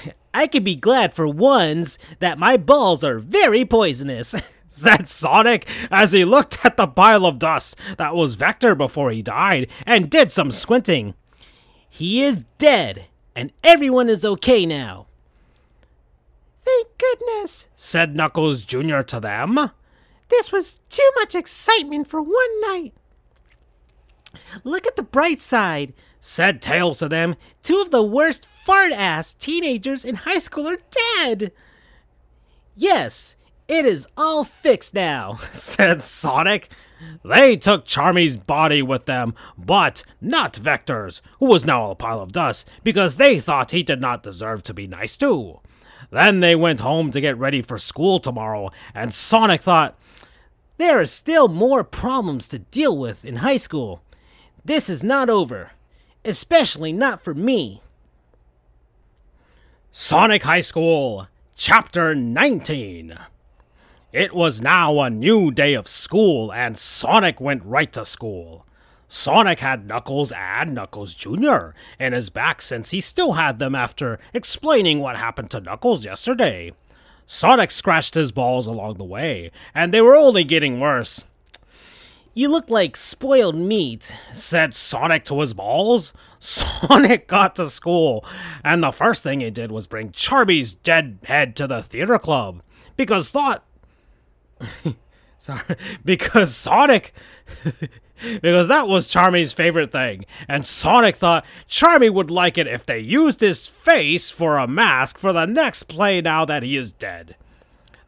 [0.35, 4.35] I can be glad for once that my balls are very poisonous,
[4.69, 9.23] said Sonic as he looked at the pile of dust that was Vector before he
[9.23, 11.15] died and did some squinting.
[11.89, 15.07] He is dead, and everyone is okay now.
[16.65, 19.01] Thank goodness, said Knuckles Jr.
[19.03, 19.71] to them.
[20.29, 22.95] This was too much excitement for one night.
[24.65, 27.37] Look at the bright side, said Tails to them.
[27.63, 30.79] Two of the worst fart ass teenagers in high school are
[31.19, 31.53] dead.
[32.75, 33.37] Yes,
[33.69, 36.69] it is all fixed now, said Sonic.
[37.25, 42.33] They took Charmy's body with them, but not Vector's, who was now a pile of
[42.33, 45.61] dust, because they thought he did not deserve to be nice too.
[46.11, 49.99] Then they went home to get ready for school tomorrow, and Sonic thought,
[50.77, 54.03] There are still more problems to deal with in high school.
[54.65, 55.73] This is not over,
[56.25, 57.83] especially not for me.
[59.93, 63.17] Sonic High School, Chapter 19.
[64.13, 68.67] It was now a new day of school, and Sonic went right to school.
[69.15, 71.69] Sonic had Knuckles and Knuckles Jr.
[72.01, 76.73] in his back since he still had them after explaining what happened to Knuckles yesterday.
[77.25, 81.23] Sonic scratched his balls along the way, and they were only getting worse.
[82.35, 86.13] You look like spoiled meat, said Sonic to his balls.
[86.41, 88.25] Sonic got to school,
[88.65, 92.63] and the first thing he did was bring Charmy's dead head to the theater club
[92.97, 93.65] because thought.
[95.39, 97.13] Sorry, because Sonic
[98.41, 102.99] because that was Charmy's favorite thing, and Sonic thought Charmy would like it if they
[102.99, 107.37] used his face for a mask for the next play now that he is dead.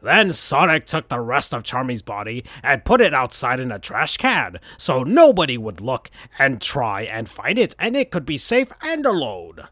[0.01, 4.17] Then Sonic took the rest of Charmy's body and put it outside in a trash
[4.17, 8.71] can so nobody would look and try and find it and it could be safe
[8.81, 9.67] and alone.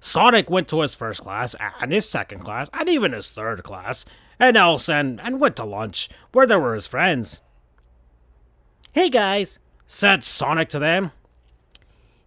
[0.00, 4.04] Sonic went to his first class and his second class and even his third class
[4.38, 7.40] and else and, and went to lunch where there were his friends.
[8.94, 11.12] Hey guys, said Sonic to them.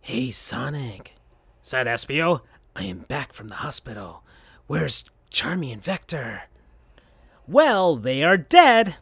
[0.02, 1.14] Hey Sonic,
[1.62, 2.42] said Espio.
[2.76, 4.24] I am back from the hospital.
[4.66, 6.46] Where's Charmy and Vector?
[7.48, 8.96] Well, they are dead,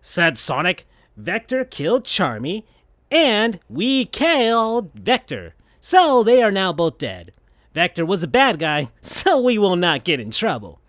[0.00, 0.88] said Sonic.
[1.14, 2.64] Vector killed Charmy,
[3.10, 5.54] and we killed Vector.
[5.82, 7.34] So they are now both dead.
[7.74, 10.80] Vector was a bad guy, so we will not get in trouble.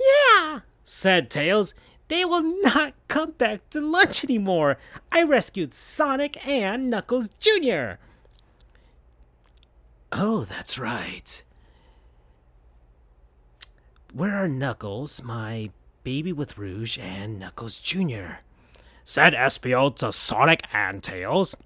[0.00, 1.74] Yeah, said Tails.
[2.12, 4.76] They will not come back to lunch anymore.
[5.10, 7.92] I rescued Sonic and Knuckles Jr.
[10.12, 11.42] Oh, that's right.
[14.12, 15.70] Where are Knuckles, my
[16.04, 18.40] baby with rouge, and Knuckles Jr.?
[19.06, 21.56] said Espio to Sonic and Tails.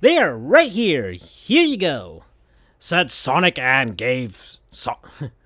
[0.00, 1.10] They are right here.
[1.10, 2.22] Here you go,
[2.78, 4.60] said Sonic and gave.
[4.70, 4.98] So-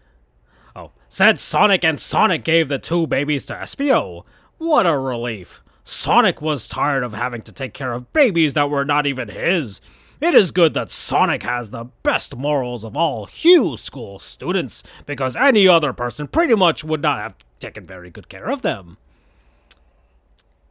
[1.19, 4.23] said Sonic, and Sonic gave the two babies to Espio.
[4.59, 5.61] What a relief.
[5.83, 9.81] Sonic was tired of having to take care of babies that were not even his.
[10.21, 15.35] It is good that Sonic has the best morals of all Hugh School students, because
[15.35, 18.97] any other person pretty much would not have taken very good care of them.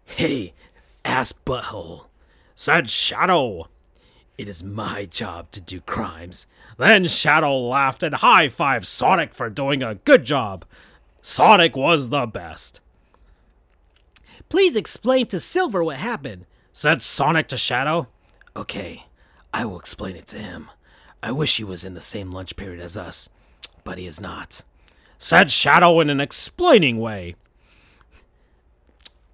[0.05, 0.53] Hey,
[1.03, 2.05] ass butthole,
[2.55, 3.67] said Shadow.
[4.37, 6.47] It is my job to do crimes.
[6.77, 10.63] Then Shadow laughed and high fived Sonic for doing a good job.
[11.21, 12.79] Sonic was the best,
[14.49, 16.45] Please explain to Silver what happened.
[16.71, 18.07] said Sonic to Shadow.
[18.55, 19.05] Okay,
[19.53, 20.69] I will explain it to him.
[21.21, 23.27] I wish he was in the same lunch period as us,
[23.83, 24.61] but he is not.
[25.17, 27.35] Said Shadow in an explaining way.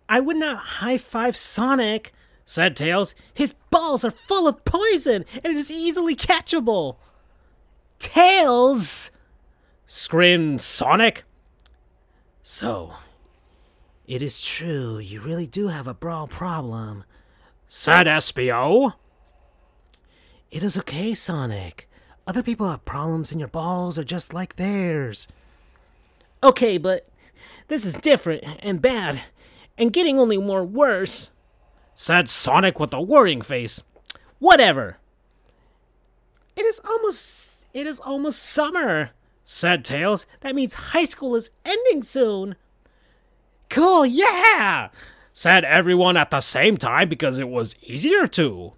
[0.10, 2.12] I would not high five Sonic,
[2.46, 3.14] said Tails.
[3.34, 6.96] His balls are full of poison and it is easily catchable.
[8.04, 9.12] Tails!
[9.88, 11.24] Screamed Sonic.
[12.44, 12.96] So,
[14.06, 17.06] It is true, you really do have a brawl problem.
[17.70, 18.96] Said Espio.
[20.52, 21.90] It is okay, Sonic.
[22.28, 25.30] Other people have problems and your balls are just like theirs.
[26.44, 27.08] Okay, but
[27.70, 29.22] this is different and bad
[29.78, 31.32] and getting only more worse.
[31.96, 33.82] Said Sonic with a worrying face.
[34.40, 34.98] Whatever.
[36.74, 39.12] Is almost it is almost summer.
[39.46, 40.26] Said Tails.
[40.40, 42.56] That means high school is ending soon.
[43.70, 44.90] Cool, yeah.
[45.32, 48.74] Said everyone at the same time because it was easier to.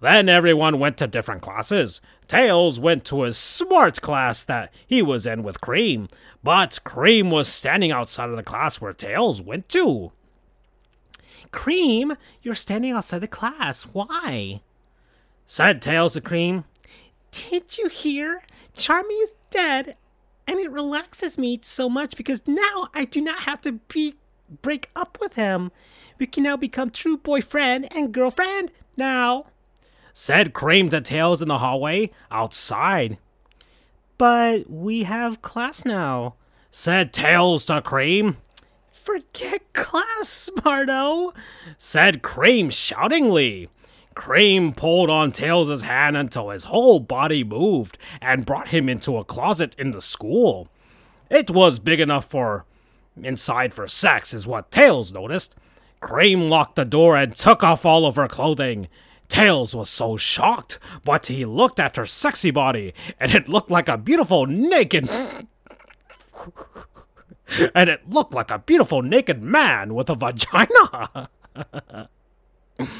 [0.00, 2.02] Then everyone went to different classes.
[2.28, 6.08] Tails went to his smart class that he was in with Cream,
[6.44, 10.12] but Cream was standing outside of the class where Tails went to.
[11.52, 13.84] Cream, you're standing outside the class.
[13.84, 14.60] Why?
[15.46, 16.64] Said Tails to Cream.
[17.30, 18.42] Did you hear?
[18.76, 19.96] Charmy is dead,
[20.46, 24.16] and it relaxes me so much because now I do not have to be
[24.62, 25.70] break up with him.
[26.18, 29.46] We can now become true boyfriend and girlfriend now.
[30.12, 33.18] Said Cream to Tails in the hallway outside.
[34.18, 36.34] But we have class now.
[36.70, 38.36] Said Tails to Cream.
[38.92, 41.32] Forget class, Smarto.
[41.78, 43.70] Said Cream shoutingly.
[44.20, 49.24] Cream pulled on Tails' hand until his whole body moved and brought him into a
[49.24, 50.68] closet in the school.
[51.30, 52.66] It was big enough for
[53.22, 55.54] inside for sex, is what Tails noticed.
[56.00, 58.88] Cream locked the door and took off all of her clothing.
[59.28, 63.88] Tails was so shocked, but he looked at her sexy body, and it looked like
[63.88, 65.08] a beautiful naked.
[67.74, 71.30] and it looked like a beautiful naked man with a vagina.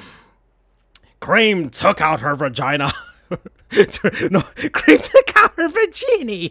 [1.20, 2.92] Cream took out her vagina.
[3.30, 4.40] no,
[4.72, 6.50] Cream took out her vagina.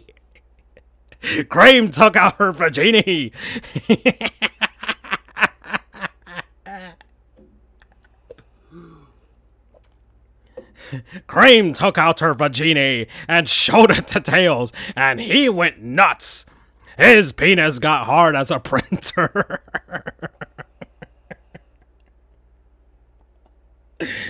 [1.48, 3.02] Cream took out her vagina.
[11.26, 16.46] Cream took out her vagina and showed it to Tails, and he went nuts.
[16.98, 19.62] His penis got hard as a printer.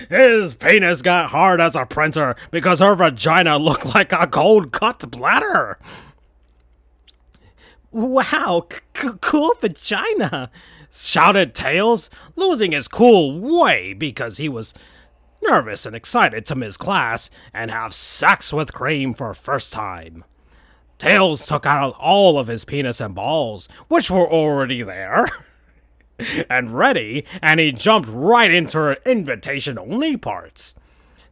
[0.09, 5.09] His penis got hard as a printer because her vagina looked like a cold cut
[5.09, 5.77] bladder.
[7.91, 10.49] Wow, c- cool vagina.
[10.93, 14.73] Shouted Tails, losing his cool way because he was
[15.41, 20.23] nervous and excited to miss class and have sex with Cream for first time.
[20.97, 25.27] Tails took out all of his penis and balls, which were already there.
[26.49, 30.75] and ready, and he jumped right into her invitation only parts.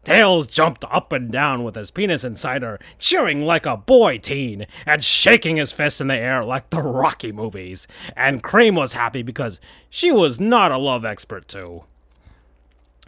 [0.03, 4.65] Tails jumped up and down with his penis inside her, cheering like a boy teen,
[4.85, 7.85] and shaking his fists in the air like the Rocky movies.
[8.15, 9.59] And Cream was happy because
[9.89, 11.83] she was not a love expert, too.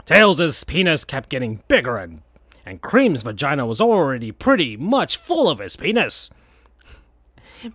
[0.06, 2.22] Tails' penis kept getting bigger, and,
[2.66, 6.30] and Cream's vagina was already pretty much full of his penis.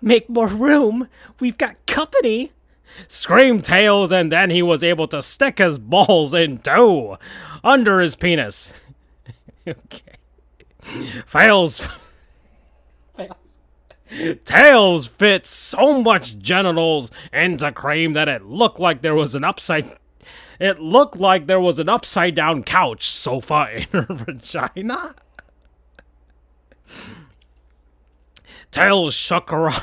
[0.02, 1.08] Make more room.
[1.40, 2.52] We've got company.
[3.08, 7.16] Screamed Tails, and then he was able to stick his balls in too,
[7.62, 8.72] under his penis.
[9.68, 10.02] okay.
[11.26, 11.88] Fails.
[13.16, 13.36] Fails.
[14.44, 19.96] Tails fit so much genitals into Cream that it looked like there was an upside.
[20.60, 25.14] It looked like there was an upside down couch sofa in her vagina.
[28.70, 29.82] Tails shook around.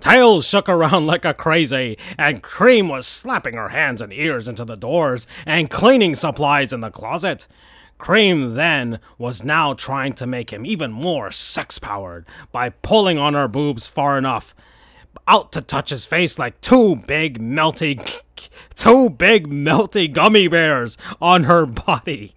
[0.00, 4.64] Tails shook around like a crazy, and Cream was slapping her hands and ears into
[4.64, 7.46] the doors and cleaning supplies in the closet.
[7.98, 13.34] Cream then was now trying to make him even more sex powered by pulling on
[13.34, 14.54] her boobs far enough
[15.26, 18.20] out to touch his face like two big melty
[18.76, 22.34] two big melty gummy bears on her body.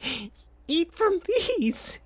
[0.68, 1.98] Eat from these.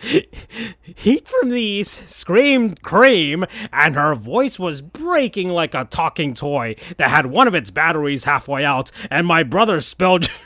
[0.82, 6.76] Heat from the East screamed cream, and her voice was breaking like a talking toy
[6.96, 10.30] that had one of its batteries halfway out, and my brother spilled.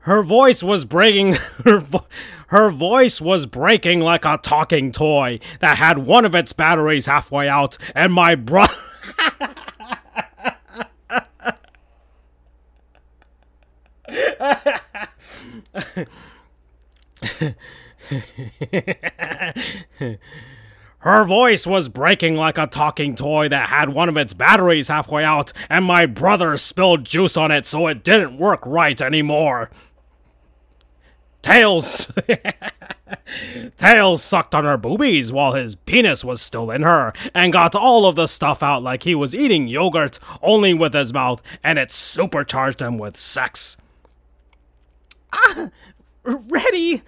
[0.00, 2.06] her voice was breaking her, vo-
[2.48, 7.48] her voice was breaking like a talking toy that had one of its batteries halfway
[7.48, 8.74] out and my brother
[20.98, 25.24] Her voice was breaking like a talking toy that had one of its batteries halfway
[25.24, 29.70] out, and my brother spilled juice on it so it didn't work right anymore.
[31.40, 32.12] Tails.
[33.78, 38.04] Tails sucked on her boobies while his penis was still in her and got all
[38.04, 41.90] of the stuff out like he was eating yogurt only with his mouth, and it
[41.92, 43.78] supercharged him with sex.
[45.32, 45.70] Ah,
[46.24, 47.02] ready?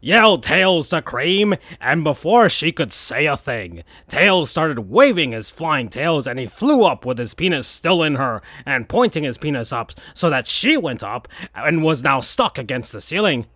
[0.00, 5.50] yelled Tails to Cream, and before she could say a thing, Tails started waving his
[5.50, 9.38] flying tails and he flew up with his penis still in her and pointing his
[9.38, 13.46] penis up so that she went up and was now stuck against the ceiling.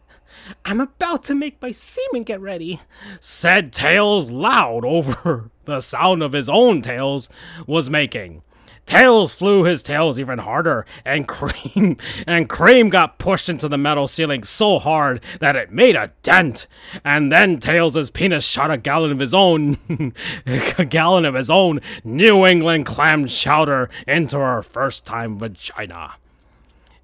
[0.65, 2.81] I'm about to make my semen get ready.
[3.21, 7.29] Said Tails loud over the sound of his own tails
[7.67, 8.43] was making.
[8.87, 14.07] Tails flew his tails even harder, and Cream and Cream got pushed into the metal
[14.07, 16.67] ceiling so hard that it made a dent.
[17.05, 19.79] And then Tails' penis shot a gallon of his own,
[20.47, 26.15] a gallon of his own New England clam chowder into her first time vagina.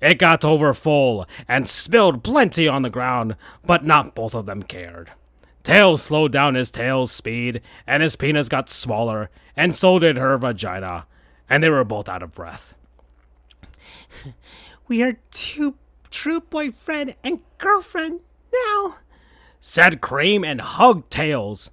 [0.02, 4.62] It got over full and spilled plenty on the ground, but not both of them
[4.62, 5.12] cared.
[5.62, 10.38] Tails slowed down his tail's speed, and his penis got smaller, and so did her
[10.38, 11.06] vagina
[11.50, 12.74] and they were both out of breath.
[14.90, 15.76] We are two
[16.10, 18.22] true boyfriend and girlfriend
[18.52, 18.96] now,
[19.60, 21.70] said Cream and hugged Tails.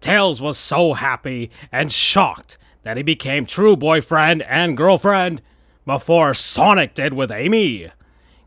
[0.00, 5.42] Tails was so happy and shocked that he became true boyfriend and girlfriend
[5.84, 7.90] before Sonic did with Amy.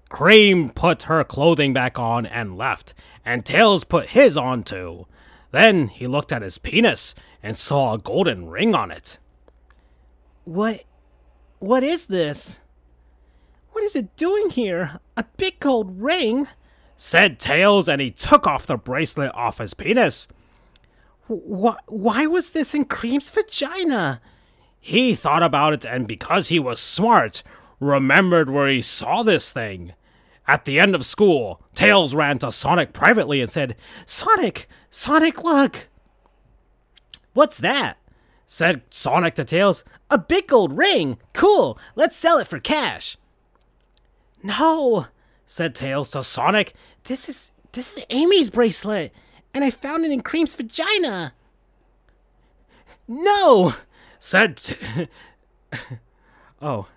[0.09, 5.05] Cream put her clothing back on and left, and Tails put his on too.
[5.51, 7.13] Then he looked at his penis
[7.43, 9.19] and saw a golden ring on it.
[10.49, 10.81] What
[11.59, 12.59] what is this?
[13.71, 14.99] What is it doing here?
[15.15, 16.47] A big gold ring?
[16.97, 20.27] said Tails, and he took off the bracelet off his penis.
[21.27, 24.21] Why, why was this in Cream's vagina?
[24.79, 27.43] He thought about it, and because he was smart,
[27.79, 29.93] remembered where he saw this thing.
[30.47, 34.67] At the end of school, Tails ran to Sonic privately and said, Sonic!
[34.89, 35.89] Sonic, look!
[37.33, 37.98] What's that?
[38.49, 39.83] Said Sonic to Tails.
[40.09, 41.19] A big gold ring!
[41.33, 41.77] Cool!
[41.95, 43.15] Let's sell it for cash!
[44.41, 45.05] No,
[45.45, 46.73] said Tails to Sonic.
[47.03, 49.13] This is this is Amy's bracelet,
[49.53, 51.33] and I found it in Cream's vagina.
[53.07, 53.75] No,
[54.17, 54.57] said.
[54.57, 55.07] T-
[56.61, 56.87] oh,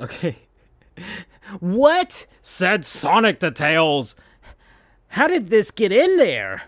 [0.00, 0.36] okay.
[1.60, 2.26] What?
[2.40, 4.16] said Sonic to Tails.
[5.08, 6.62] How did this get in there?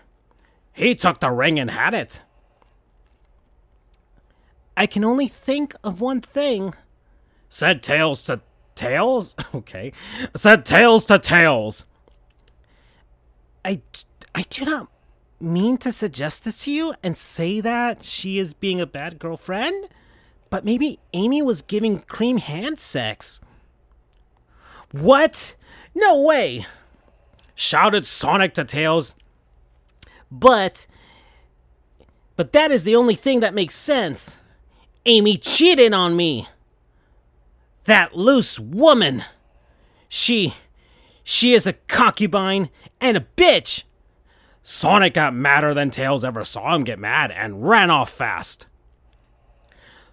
[0.73, 2.21] He took the ring and had it.
[4.81, 6.73] I can only think of one thing.
[7.49, 8.41] Said Tails to
[8.73, 9.35] Tails?
[9.53, 9.93] Okay.
[10.35, 11.85] Said Tails to Tails.
[13.63, 13.83] I,
[14.33, 14.87] I do not
[15.39, 19.87] mean to suggest this to you and say that she is being a bad girlfriend,
[20.49, 23.39] but maybe Amy was giving Cream hand sex.
[24.89, 25.55] What?
[25.93, 26.65] No way!
[27.53, 29.13] Shouted Sonic to Tails.
[30.31, 30.87] But.
[32.35, 34.39] But that is the only thing that makes sense.
[35.05, 36.47] Amy cheated on me.
[37.85, 39.25] That loose woman.
[40.07, 40.53] She.
[41.23, 43.83] She is a concubine and a bitch.
[44.63, 48.67] Sonic got madder than Tails ever saw him get mad and ran off fast.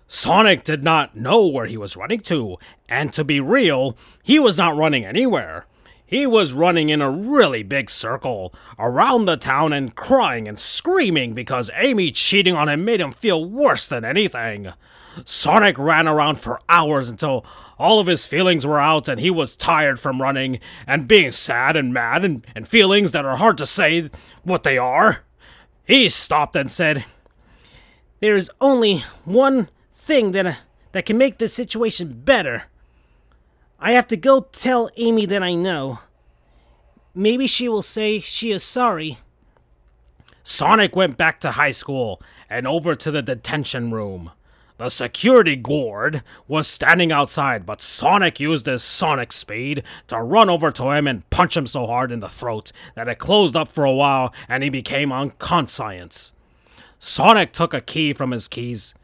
[0.07, 2.57] Sonic did not know where he was running to,
[2.89, 5.67] and to be real, he was not running anywhere.
[6.09, 11.35] He was running in a really big circle around the town and crying and screaming
[11.35, 14.73] because Amy cheating on him made him feel worse than anything.
[15.27, 17.45] Sonic ran around for hours until
[17.79, 21.77] all of his feelings were out and he was tired from running and being sad
[21.77, 24.09] and mad and, and feelings that are hard to say
[24.45, 25.19] what they are.
[25.85, 27.05] He stopped and said,
[28.21, 30.57] There's only one thing that,
[30.93, 32.65] that can make this situation better.
[33.81, 36.01] I have to go tell Amy that I know.
[37.15, 39.19] Maybe she will say she is sorry.
[40.43, 42.21] Sonic went back to high school
[42.51, 44.33] and over to the detention room.
[44.79, 50.71] The security guard was standing outside, but Sonic used his sonic speed to run over
[50.73, 53.85] to him and punch him so hard in the throat that it closed up for
[53.85, 56.33] a while and he became unconscious.
[56.99, 58.95] Sonic took a key from his keys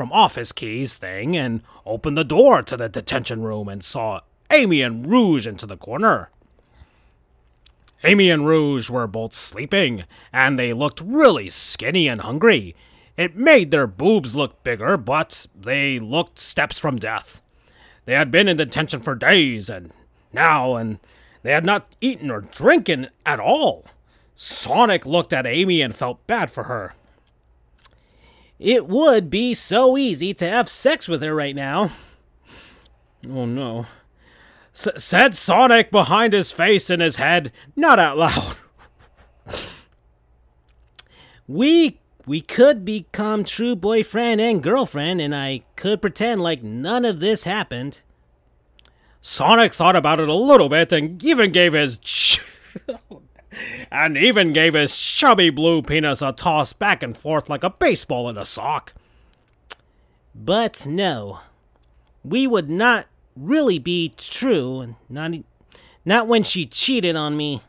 [0.00, 4.18] from off his keys thing and opened the door to the detention room and saw
[4.50, 6.30] Amy and Rouge into the corner.
[8.02, 12.74] Amy and Rouge were both sleeping, and they looked really skinny and hungry.
[13.18, 17.42] It made their boobs look bigger, but they looked steps from death.
[18.06, 19.92] They had been in detention for days, and
[20.32, 20.98] now, and
[21.42, 23.84] they had not eaten or drinking at all.
[24.34, 26.94] Sonic looked at Amy and felt bad for her.
[28.60, 31.92] It would be so easy to have sex with her right now.
[33.26, 33.86] Oh no.
[34.74, 38.56] S- said Sonic behind his face and his head, not out loud.
[41.48, 47.20] We we could become true boyfriend and girlfriend and I could pretend like none of
[47.20, 48.02] this happened.
[49.22, 51.96] Sonic thought about it a little bit and even gave his
[53.90, 58.28] and even gave his chubby blue penis a toss back and forth like a baseball
[58.28, 58.94] in a sock.
[60.34, 61.40] But no.
[62.22, 65.44] We would not really be true, not e-
[66.04, 67.62] not when she cheated on me.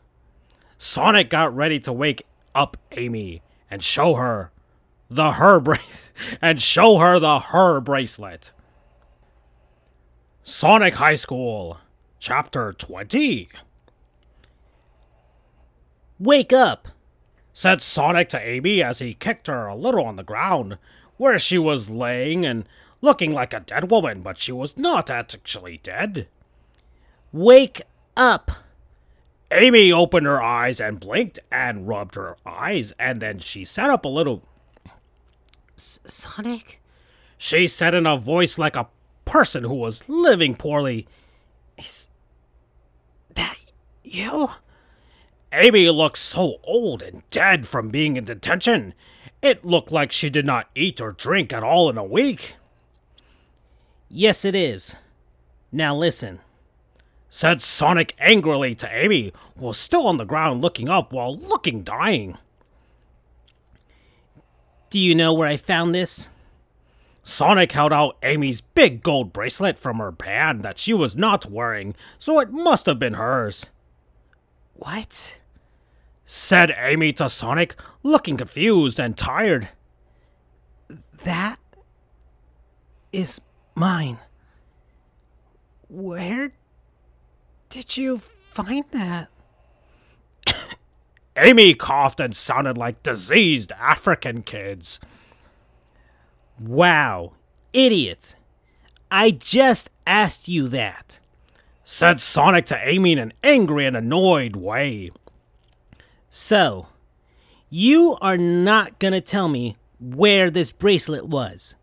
[0.78, 4.50] Sonic got ready to wake up Amy and show her
[5.08, 6.12] the her brace
[6.42, 8.52] and show her the her bracelet.
[10.44, 11.78] Sonic High School,
[12.18, 13.48] Chapter 20.
[16.22, 16.86] Wake up.
[17.52, 20.78] said Sonic to Amy as he kicked her a little on the ground,
[21.16, 22.64] where she was laying and
[23.00, 26.28] looking like a dead woman, but she was not actually dead.
[27.32, 27.82] Wake
[28.16, 28.52] up.
[29.50, 34.04] Amy opened her eyes and blinked and rubbed her eyes, and then she sat up
[34.04, 34.44] a little.
[35.74, 36.80] Sonic?
[37.36, 38.86] She said in a voice like a
[39.24, 41.08] person who was living poorly.
[41.76, 42.08] Is
[43.34, 43.56] that
[44.04, 44.50] you?
[45.52, 48.94] Amy looked so old and dead from being in detention.
[49.42, 52.56] It looked like she did not eat or drink at all in a week.
[54.08, 54.96] Yes, it is.
[55.70, 56.40] Now listen.
[57.28, 61.82] said Sonic angrily to Amy, who was still on the ground looking up while looking
[61.82, 62.36] dying.
[64.90, 66.28] Do you know where I found this?
[67.24, 71.94] Sonic held out Amy's big gold bracelet from her band that she was not wearing,
[72.18, 73.66] so it must have been hers.
[74.74, 75.38] What?
[76.34, 79.68] Said Amy to Sonic, looking confused and tired.
[81.24, 81.58] That
[83.12, 83.42] is
[83.74, 84.16] mine.
[85.90, 86.52] Where
[87.68, 89.28] did you find that?
[91.36, 95.00] Amy coughed and sounded like diseased African kids.
[96.58, 97.34] Wow,
[97.74, 98.36] idiot.
[99.10, 101.20] I just asked you that.
[101.84, 105.10] Said Sonic to Amy in an angry and annoyed way.
[106.34, 106.86] So,
[107.68, 111.74] you are not gonna tell me where this bracelet was.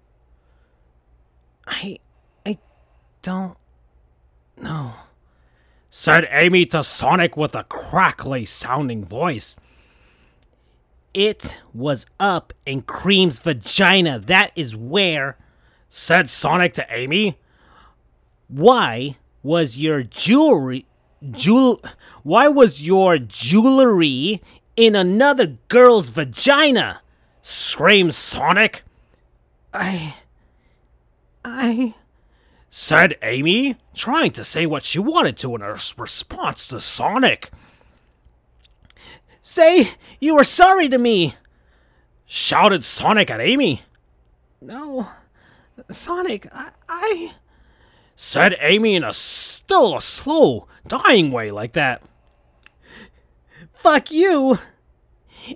[1.68, 2.00] I.
[2.44, 2.58] I
[3.22, 3.56] don't
[4.58, 4.94] know.
[5.92, 9.56] Said Amy to Sonic with a crackly sounding voice.
[11.14, 14.18] It was up in Cream's vagina.
[14.18, 15.38] That is where.
[15.90, 17.38] Said Sonic to Amy.
[18.48, 20.88] Why was your jewelry.
[21.30, 21.84] Jewel.
[22.24, 24.42] Why was your jewelry
[24.76, 27.02] in another girl's vagina?
[27.42, 28.84] Screamed Sonic.
[29.74, 30.16] I.
[31.44, 31.96] I.
[32.70, 37.50] Said Amy, trying to say what she wanted to in her response to Sonic.
[39.42, 41.36] Say you were sorry to me!
[42.26, 43.82] Shouted Sonic at Amy.
[44.62, 45.08] No.
[45.90, 46.72] Sonic, I.
[46.88, 47.34] I...
[48.16, 52.04] Said Amy in a still a slow, dying way like that.
[53.80, 54.60] Fuck you!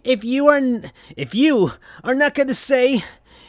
[0.05, 0.55] If you are.
[0.55, 1.73] N- if you
[2.05, 3.03] are not gonna say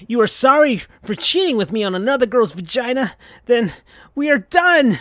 [0.09, 3.15] you are sorry for cheating with me on another girl's vagina,
[3.47, 3.73] then
[4.17, 4.99] we are done!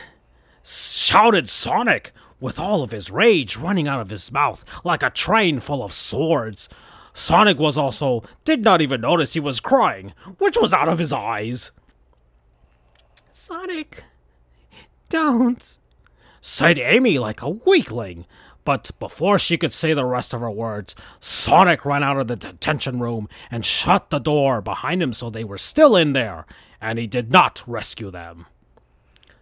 [0.64, 5.60] Shouted Sonic, with all of his rage running out of his mouth like a train
[5.60, 6.70] full of swords.
[7.16, 11.12] Sonic was also did not even notice he was crying, which was out of his
[11.12, 11.72] eyes.
[13.32, 14.04] Sonic,
[15.10, 15.80] don't.
[16.42, 18.28] Said Amy like a weakling.
[18.66, 22.36] But before she could say the rest of her words, Sonic ran out of the
[22.36, 26.46] detention room and shut the door behind him so they were still in there,
[26.82, 28.46] and he did not rescue them.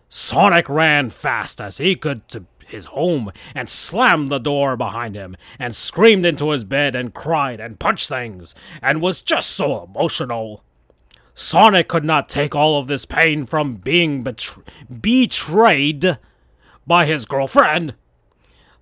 [0.10, 5.36] Sonic ran fast as he could to his home and slammed the door behind him
[5.60, 10.64] and screamed into his bed and cried and punched things and was just so emotional.
[11.36, 14.64] Sonic could not take all of this pain from being betr-
[15.02, 16.18] betrayed
[16.86, 17.96] by his girlfriend,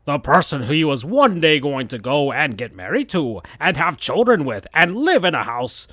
[0.09, 3.95] the person he was one day going to go and get married to and have
[3.95, 5.87] children with and live in a house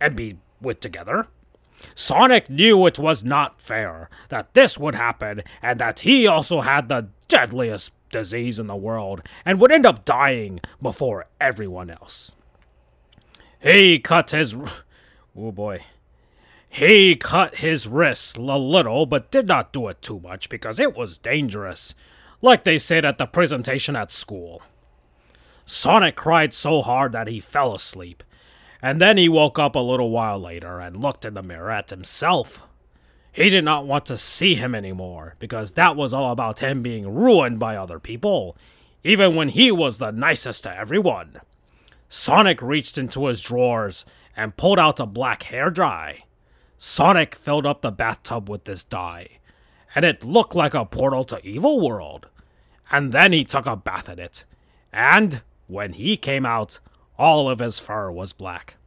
[0.00, 1.26] and be with together.
[1.96, 6.88] Sonic knew it was not fair that this would happen and that he also had
[6.88, 12.36] the deadliest disease in the world and would end up dying before everyone else.
[13.58, 14.56] He cut his.
[15.34, 15.84] Oh boy.
[16.74, 20.96] He cut his wrists a little, but did not do it too much because it
[20.96, 21.94] was dangerous,
[22.40, 24.62] like they said at the presentation at school.
[25.66, 28.22] Sonic cried so hard that he fell asleep,
[28.80, 31.90] and then he woke up a little while later and looked in the mirror at
[31.90, 32.62] himself.
[33.30, 37.14] He did not want to see him anymore, because that was all about him being
[37.14, 38.56] ruined by other people,
[39.04, 41.42] even when he was the nicest to everyone.
[42.08, 46.24] Sonic reached into his drawers and pulled out a black hair dye.
[46.84, 49.38] Sonic filled up the bathtub with this dye,
[49.94, 52.26] and it looked like a portal to Evil World.
[52.90, 54.44] And then he took a bath in it,
[54.92, 56.80] and when he came out,
[57.16, 58.78] all of his fur was black.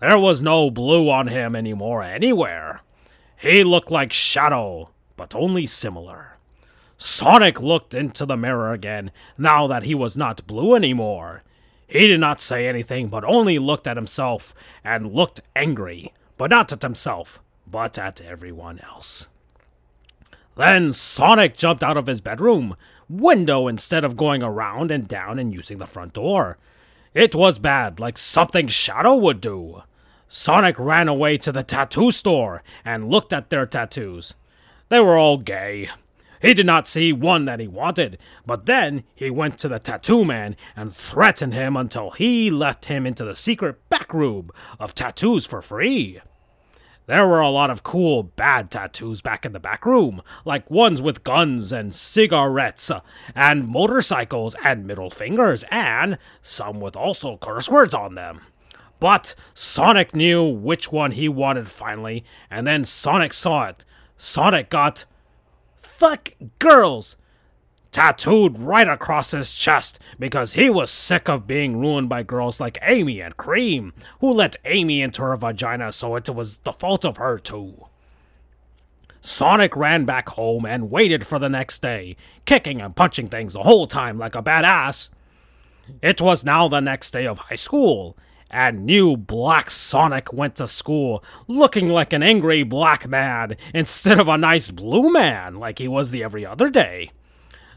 [0.00, 2.80] There was no blue on him anymore anywhere.
[3.36, 6.38] He looked like Shadow, but only similar.
[6.96, 11.44] Sonic looked into the mirror again now that he was not blue anymore.
[11.86, 16.72] He did not say anything, but only looked at himself and looked angry, but not
[16.72, 19.28] at himself, but at everyone else.
[20.56, 22.74] Then Sonic jumped out of his bedroom
[23.08, 26.58] window instead of going around and down and using the front door.
[27.14, 29.82] It was bad, like something Shadow would do.
[30.28, 34.34] Sonic ran away to the tattoo store and looked at their tattoos.
[34.88, 35.90] They were all gay.
[36.40, 40.24] He did not see one that he wanted, but then he went to the tattoo
[40.24, 45.46] man and threatened him until he left him into the secret back room of tattoos
[45.46, 46.20] for free.
[47.06, 51.00] There were a lot of cool bad tattoos back in the back room, like ones
[51.00, 52.90] with guns and cigarettes
[53.34, 58.42] and motorcycles and middle fingers, and some with also curse words on them.
[59.00, 63.86] But Sonic knew which one he wanted finally, and then Sonic saw it.
[64.18, 65.06] Sonic got
[65.78, 67.16] fuck girls
[67.90, 72.78] tattooed right across his chest because he was sick of being ruined by girls like
[72.82, 77.16] Amy and Cream, who let Amy into her vagina, so it was the fault of
[77.16, 77.86] her too.
[79.20, 83.62] Sonic ran back home and waited for the next day, kicking and punching things the
[83.62, 85.10] whole time like a badass.
[86.02, 88.16] It was now the next day of high school,
[88.50, 94.28] and new Black Sonic went to school looking like an angry black man instead of
[94.28, 97.10] a nice blue man like he was the every other day.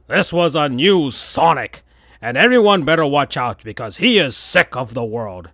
[0.07, 1.83] This was a new Sonic,
[2.21, 5.49] and everyone better watch out because he is sick of the world.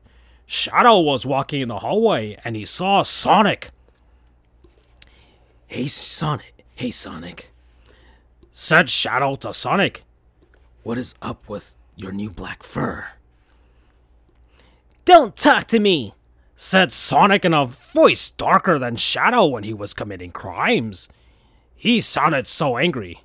[0.46, 3.72] Shadow was walking in the hallway and he saw Sonic.
[5.68, 6.66] Hey, Sonic.
[6.74, 7.52] Hey, Sonic.
[8.54, 10.06] Said Shadow to Sonic.
[10.84, 13.10] What is up with your new black fur?
[15.08, 16.14] Don't talk to me!
[16.58, 21.08] Said Sonic in a voice darker than Shadow when he was committing crimes.
[21.78, 23.22] He sounded so angry.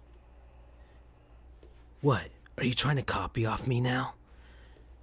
[2.01, 2.28] What?
[2.57, 4.14] Are you trying to copy off me now?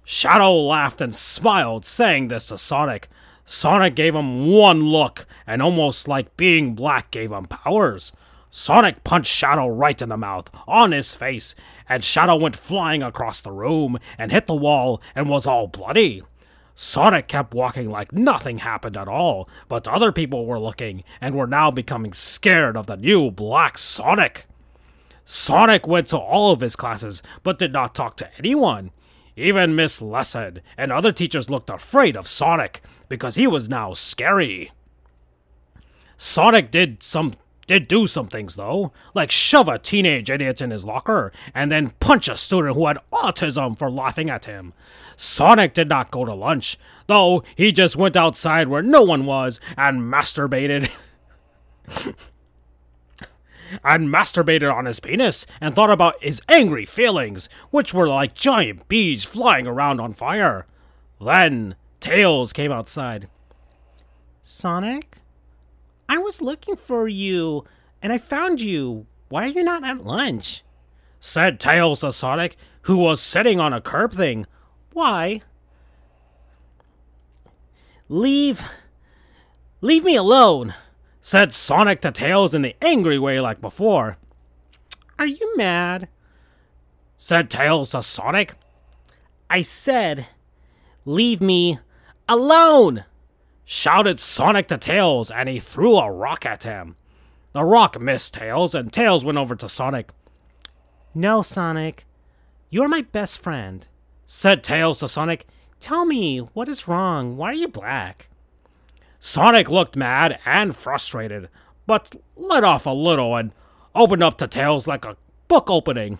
[0.04, 3.10] Shadow laughed and smiled, saying this to Sonic.
[3.44, 8.10] Sonic gave him one look, and almost like being black gave him powers.
[8.50, 11.54] Sonic punched Shadow right in the mouth, on his face,
[11.90, 16.22] and Shadow went flying across the room and hit the wall and was all bloody.
[16.74, 21.46] Sonic kept walking like nothing happened at all, but other people were looking and were
[21.46, 24.46] now becoming scared of the new Black Sonic.
[25.24, 28.90] Sonic went to all of his classes, but did not talk to anyone.
[29.36, 34.72] Even Miss Lesson and other teachers looked afraid of Sonic because he was now scary.
[36.16, 37.34] Sonic did some
[37.70, 41.92] did do some things though, like shove a teenage idiot in his locker and then
[42.00, 44.72] punch a student who had autism for laughing at him.
[45.16, 49.60] Sonic did not go to lunch, though he just went outside where no one was
[49.76, 50.90] and masturbated.
[53.84, 58.88] and masturbated on his penis and thought about his angry feelings, which were like giant
[58.88, 60.66] bees flying around on fire.
[61.24, 63.28] Then Tails came outside.
[64.42, 65.18] Sonic?
[66.10, 67.64] I was looking for you,
[68.02, 69.06] and I found you.
[69.28, 70.64] Why are you not at lunch?
[71.20, 74.44] Said Tails to Sonic, who was sitting on a curb thing.
[74.92, 75.42] Why?
[78.08, 78.64] Leave.
[79.80, 80.74] Leave me alone,
[81.22, 84.18] said Sonic to Tails in the angry way like before.
[85.16, 86.08] Are you mad?
[87.16, 88.54] said Tails to Sonic.
[89.48, 90.26] I said,
[91.04, 91.78] leave me
[92.28, 93.04] alone,
[93.72, 96.96] shouted Sonic to Tails, and he threw a rock at him.
[97.52, 100.10] The rock missed Tails, and Tails went over to Sonic.
[101.14, 102.04] No, Sonic.
[102.68, 103.86] You're my best friend,
[104.26, 105.46] said Tails to Sonic.
[105.78, 107.36] Tell me, what is wrong?
[107.36, 108.28] Why are you black?
[109.20, 111.48] Sonic looked mad and frustrated,
[111.86, 113.52] but let off a little and
[113.94, 115.16] opened up to Tails like a
[115.46, 116.18] book opening.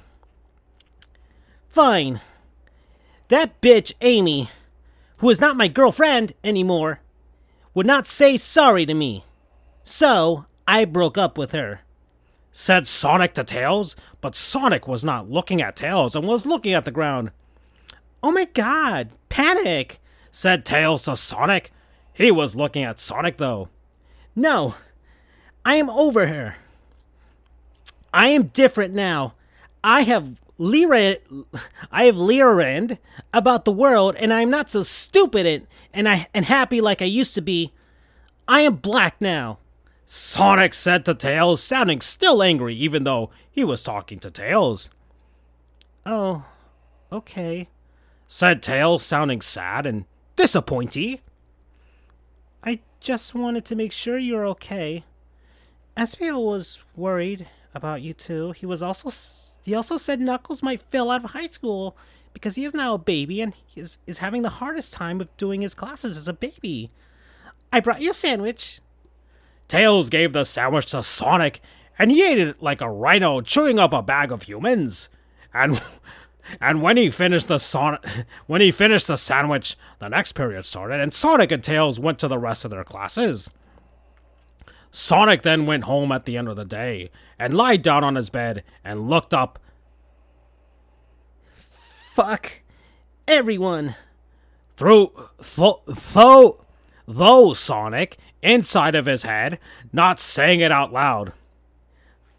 [1.68, 2.20] Fine.
[3.26, 4.50] That bitch, Amy,
[5.18, 7.00] who is not my girlfriend anymore,
[7.74, 9.24] would not say sorry to me.
[9.82, 11.80] So I broke up with her.
[12.52, 16.84] Said Sonic to Tails, but Sonic was not looking at Tails and was looking at
[16.84, 17.30] the ground.
[18.22, 20.00] Oh my god, panic!
[20.30, 21.72] Said Tails to Sonic.
[22.12, 23.68] He was looking at Sonic though.
[24.34, 24.74] No,
[25.64, 26.56] I am over her.
[28.12, 29.34] I am different now.
[29.84, 31.16] I have Lira,
[31.90, 32.98] I have learned
[33.32, 37.00] about the world, and I am not so stupid and, and I and happy like
[37.00, 37.72] I used to be.
[38.46, 39.58] I am black now.
[40.04, 44.90] Sonic said to Tails, sounding still angry, even though he was talking to Tails.
[46.04, 46.44] Oh,
[47.10, 47.68] okay,
[48.28, 50.04] said Tails, sounding sad and
[50.36, 51.20] disappointed.
[52.62, 55.04] I just wanted to make sure you're okay.
[55.96, 58.52] Espio was worried about you too.
[58.52, 59.08] He was also
[59.70, 61.96] he also said Knuckles might fail out of high school
[62.32, 65.36] because he is now a baby and he is, is having the hardest time of
[65.36, 66.90] doing his classes as a baby.
[67.72, 68.80] I brought you a sandwich.
[69.68, 71.62] Tails gave the sandwich to Sonic,
[72.00, 75.08] and he ate it like a rhino chewing up a bag of humans.
[75.54, 75.80] And
[76.60, 78.00] and when he finished the son-
[78.48, 82.26] when he finished the sandwich, the next period started, and Sonic and Tails went to
[82.26, 83.52] the rest of their classes.
[84.90, 88.30] Sonic then went home at the end of the day and lied down on his
[88.30, 89.58] bed and looked up.
[92.14, 92.62] Fuck
[93.28, 93.94] everyone.
[94.76, 95.12] Through
[95.42, 95.76] th-
[96.12, 96.64] though
[97.06, 99.58] though Sonic inside of his head,
[99.92, 101.32] not saying it out loud.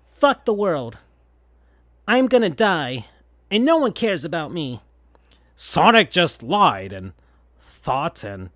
[0.05, 0.97] Fuck the world.
[2.07, 3.07] I'm gonna die,
[3.49, 4.81] and no one cares about me.
[5.55, 7.13] Sonic just lied and
[7.61, 8.49] thought, and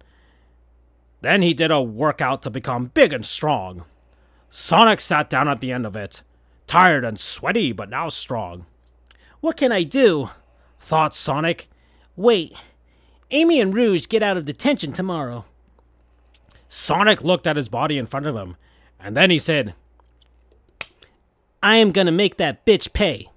[1.25, 3.85] then he did a workout to become big and strong.
[4.49, 6.21] Sonic sat down at the end of it,
[6.67, 8.65] tired and sweaty, but now strong.
[9.41, 10.29] What can I do?
[10.79, 11.67] thought Sonic.
[12.15, 12.53] Wait,
[13.31, 15.45] Amy and Rouge get out of detention tomorrow.
[16.69, 18.55] Sonic looked at his body in front of him,
[18.99, 19.73] and then he said,
[21.63, 23.29] I am gonna make that bitch pay.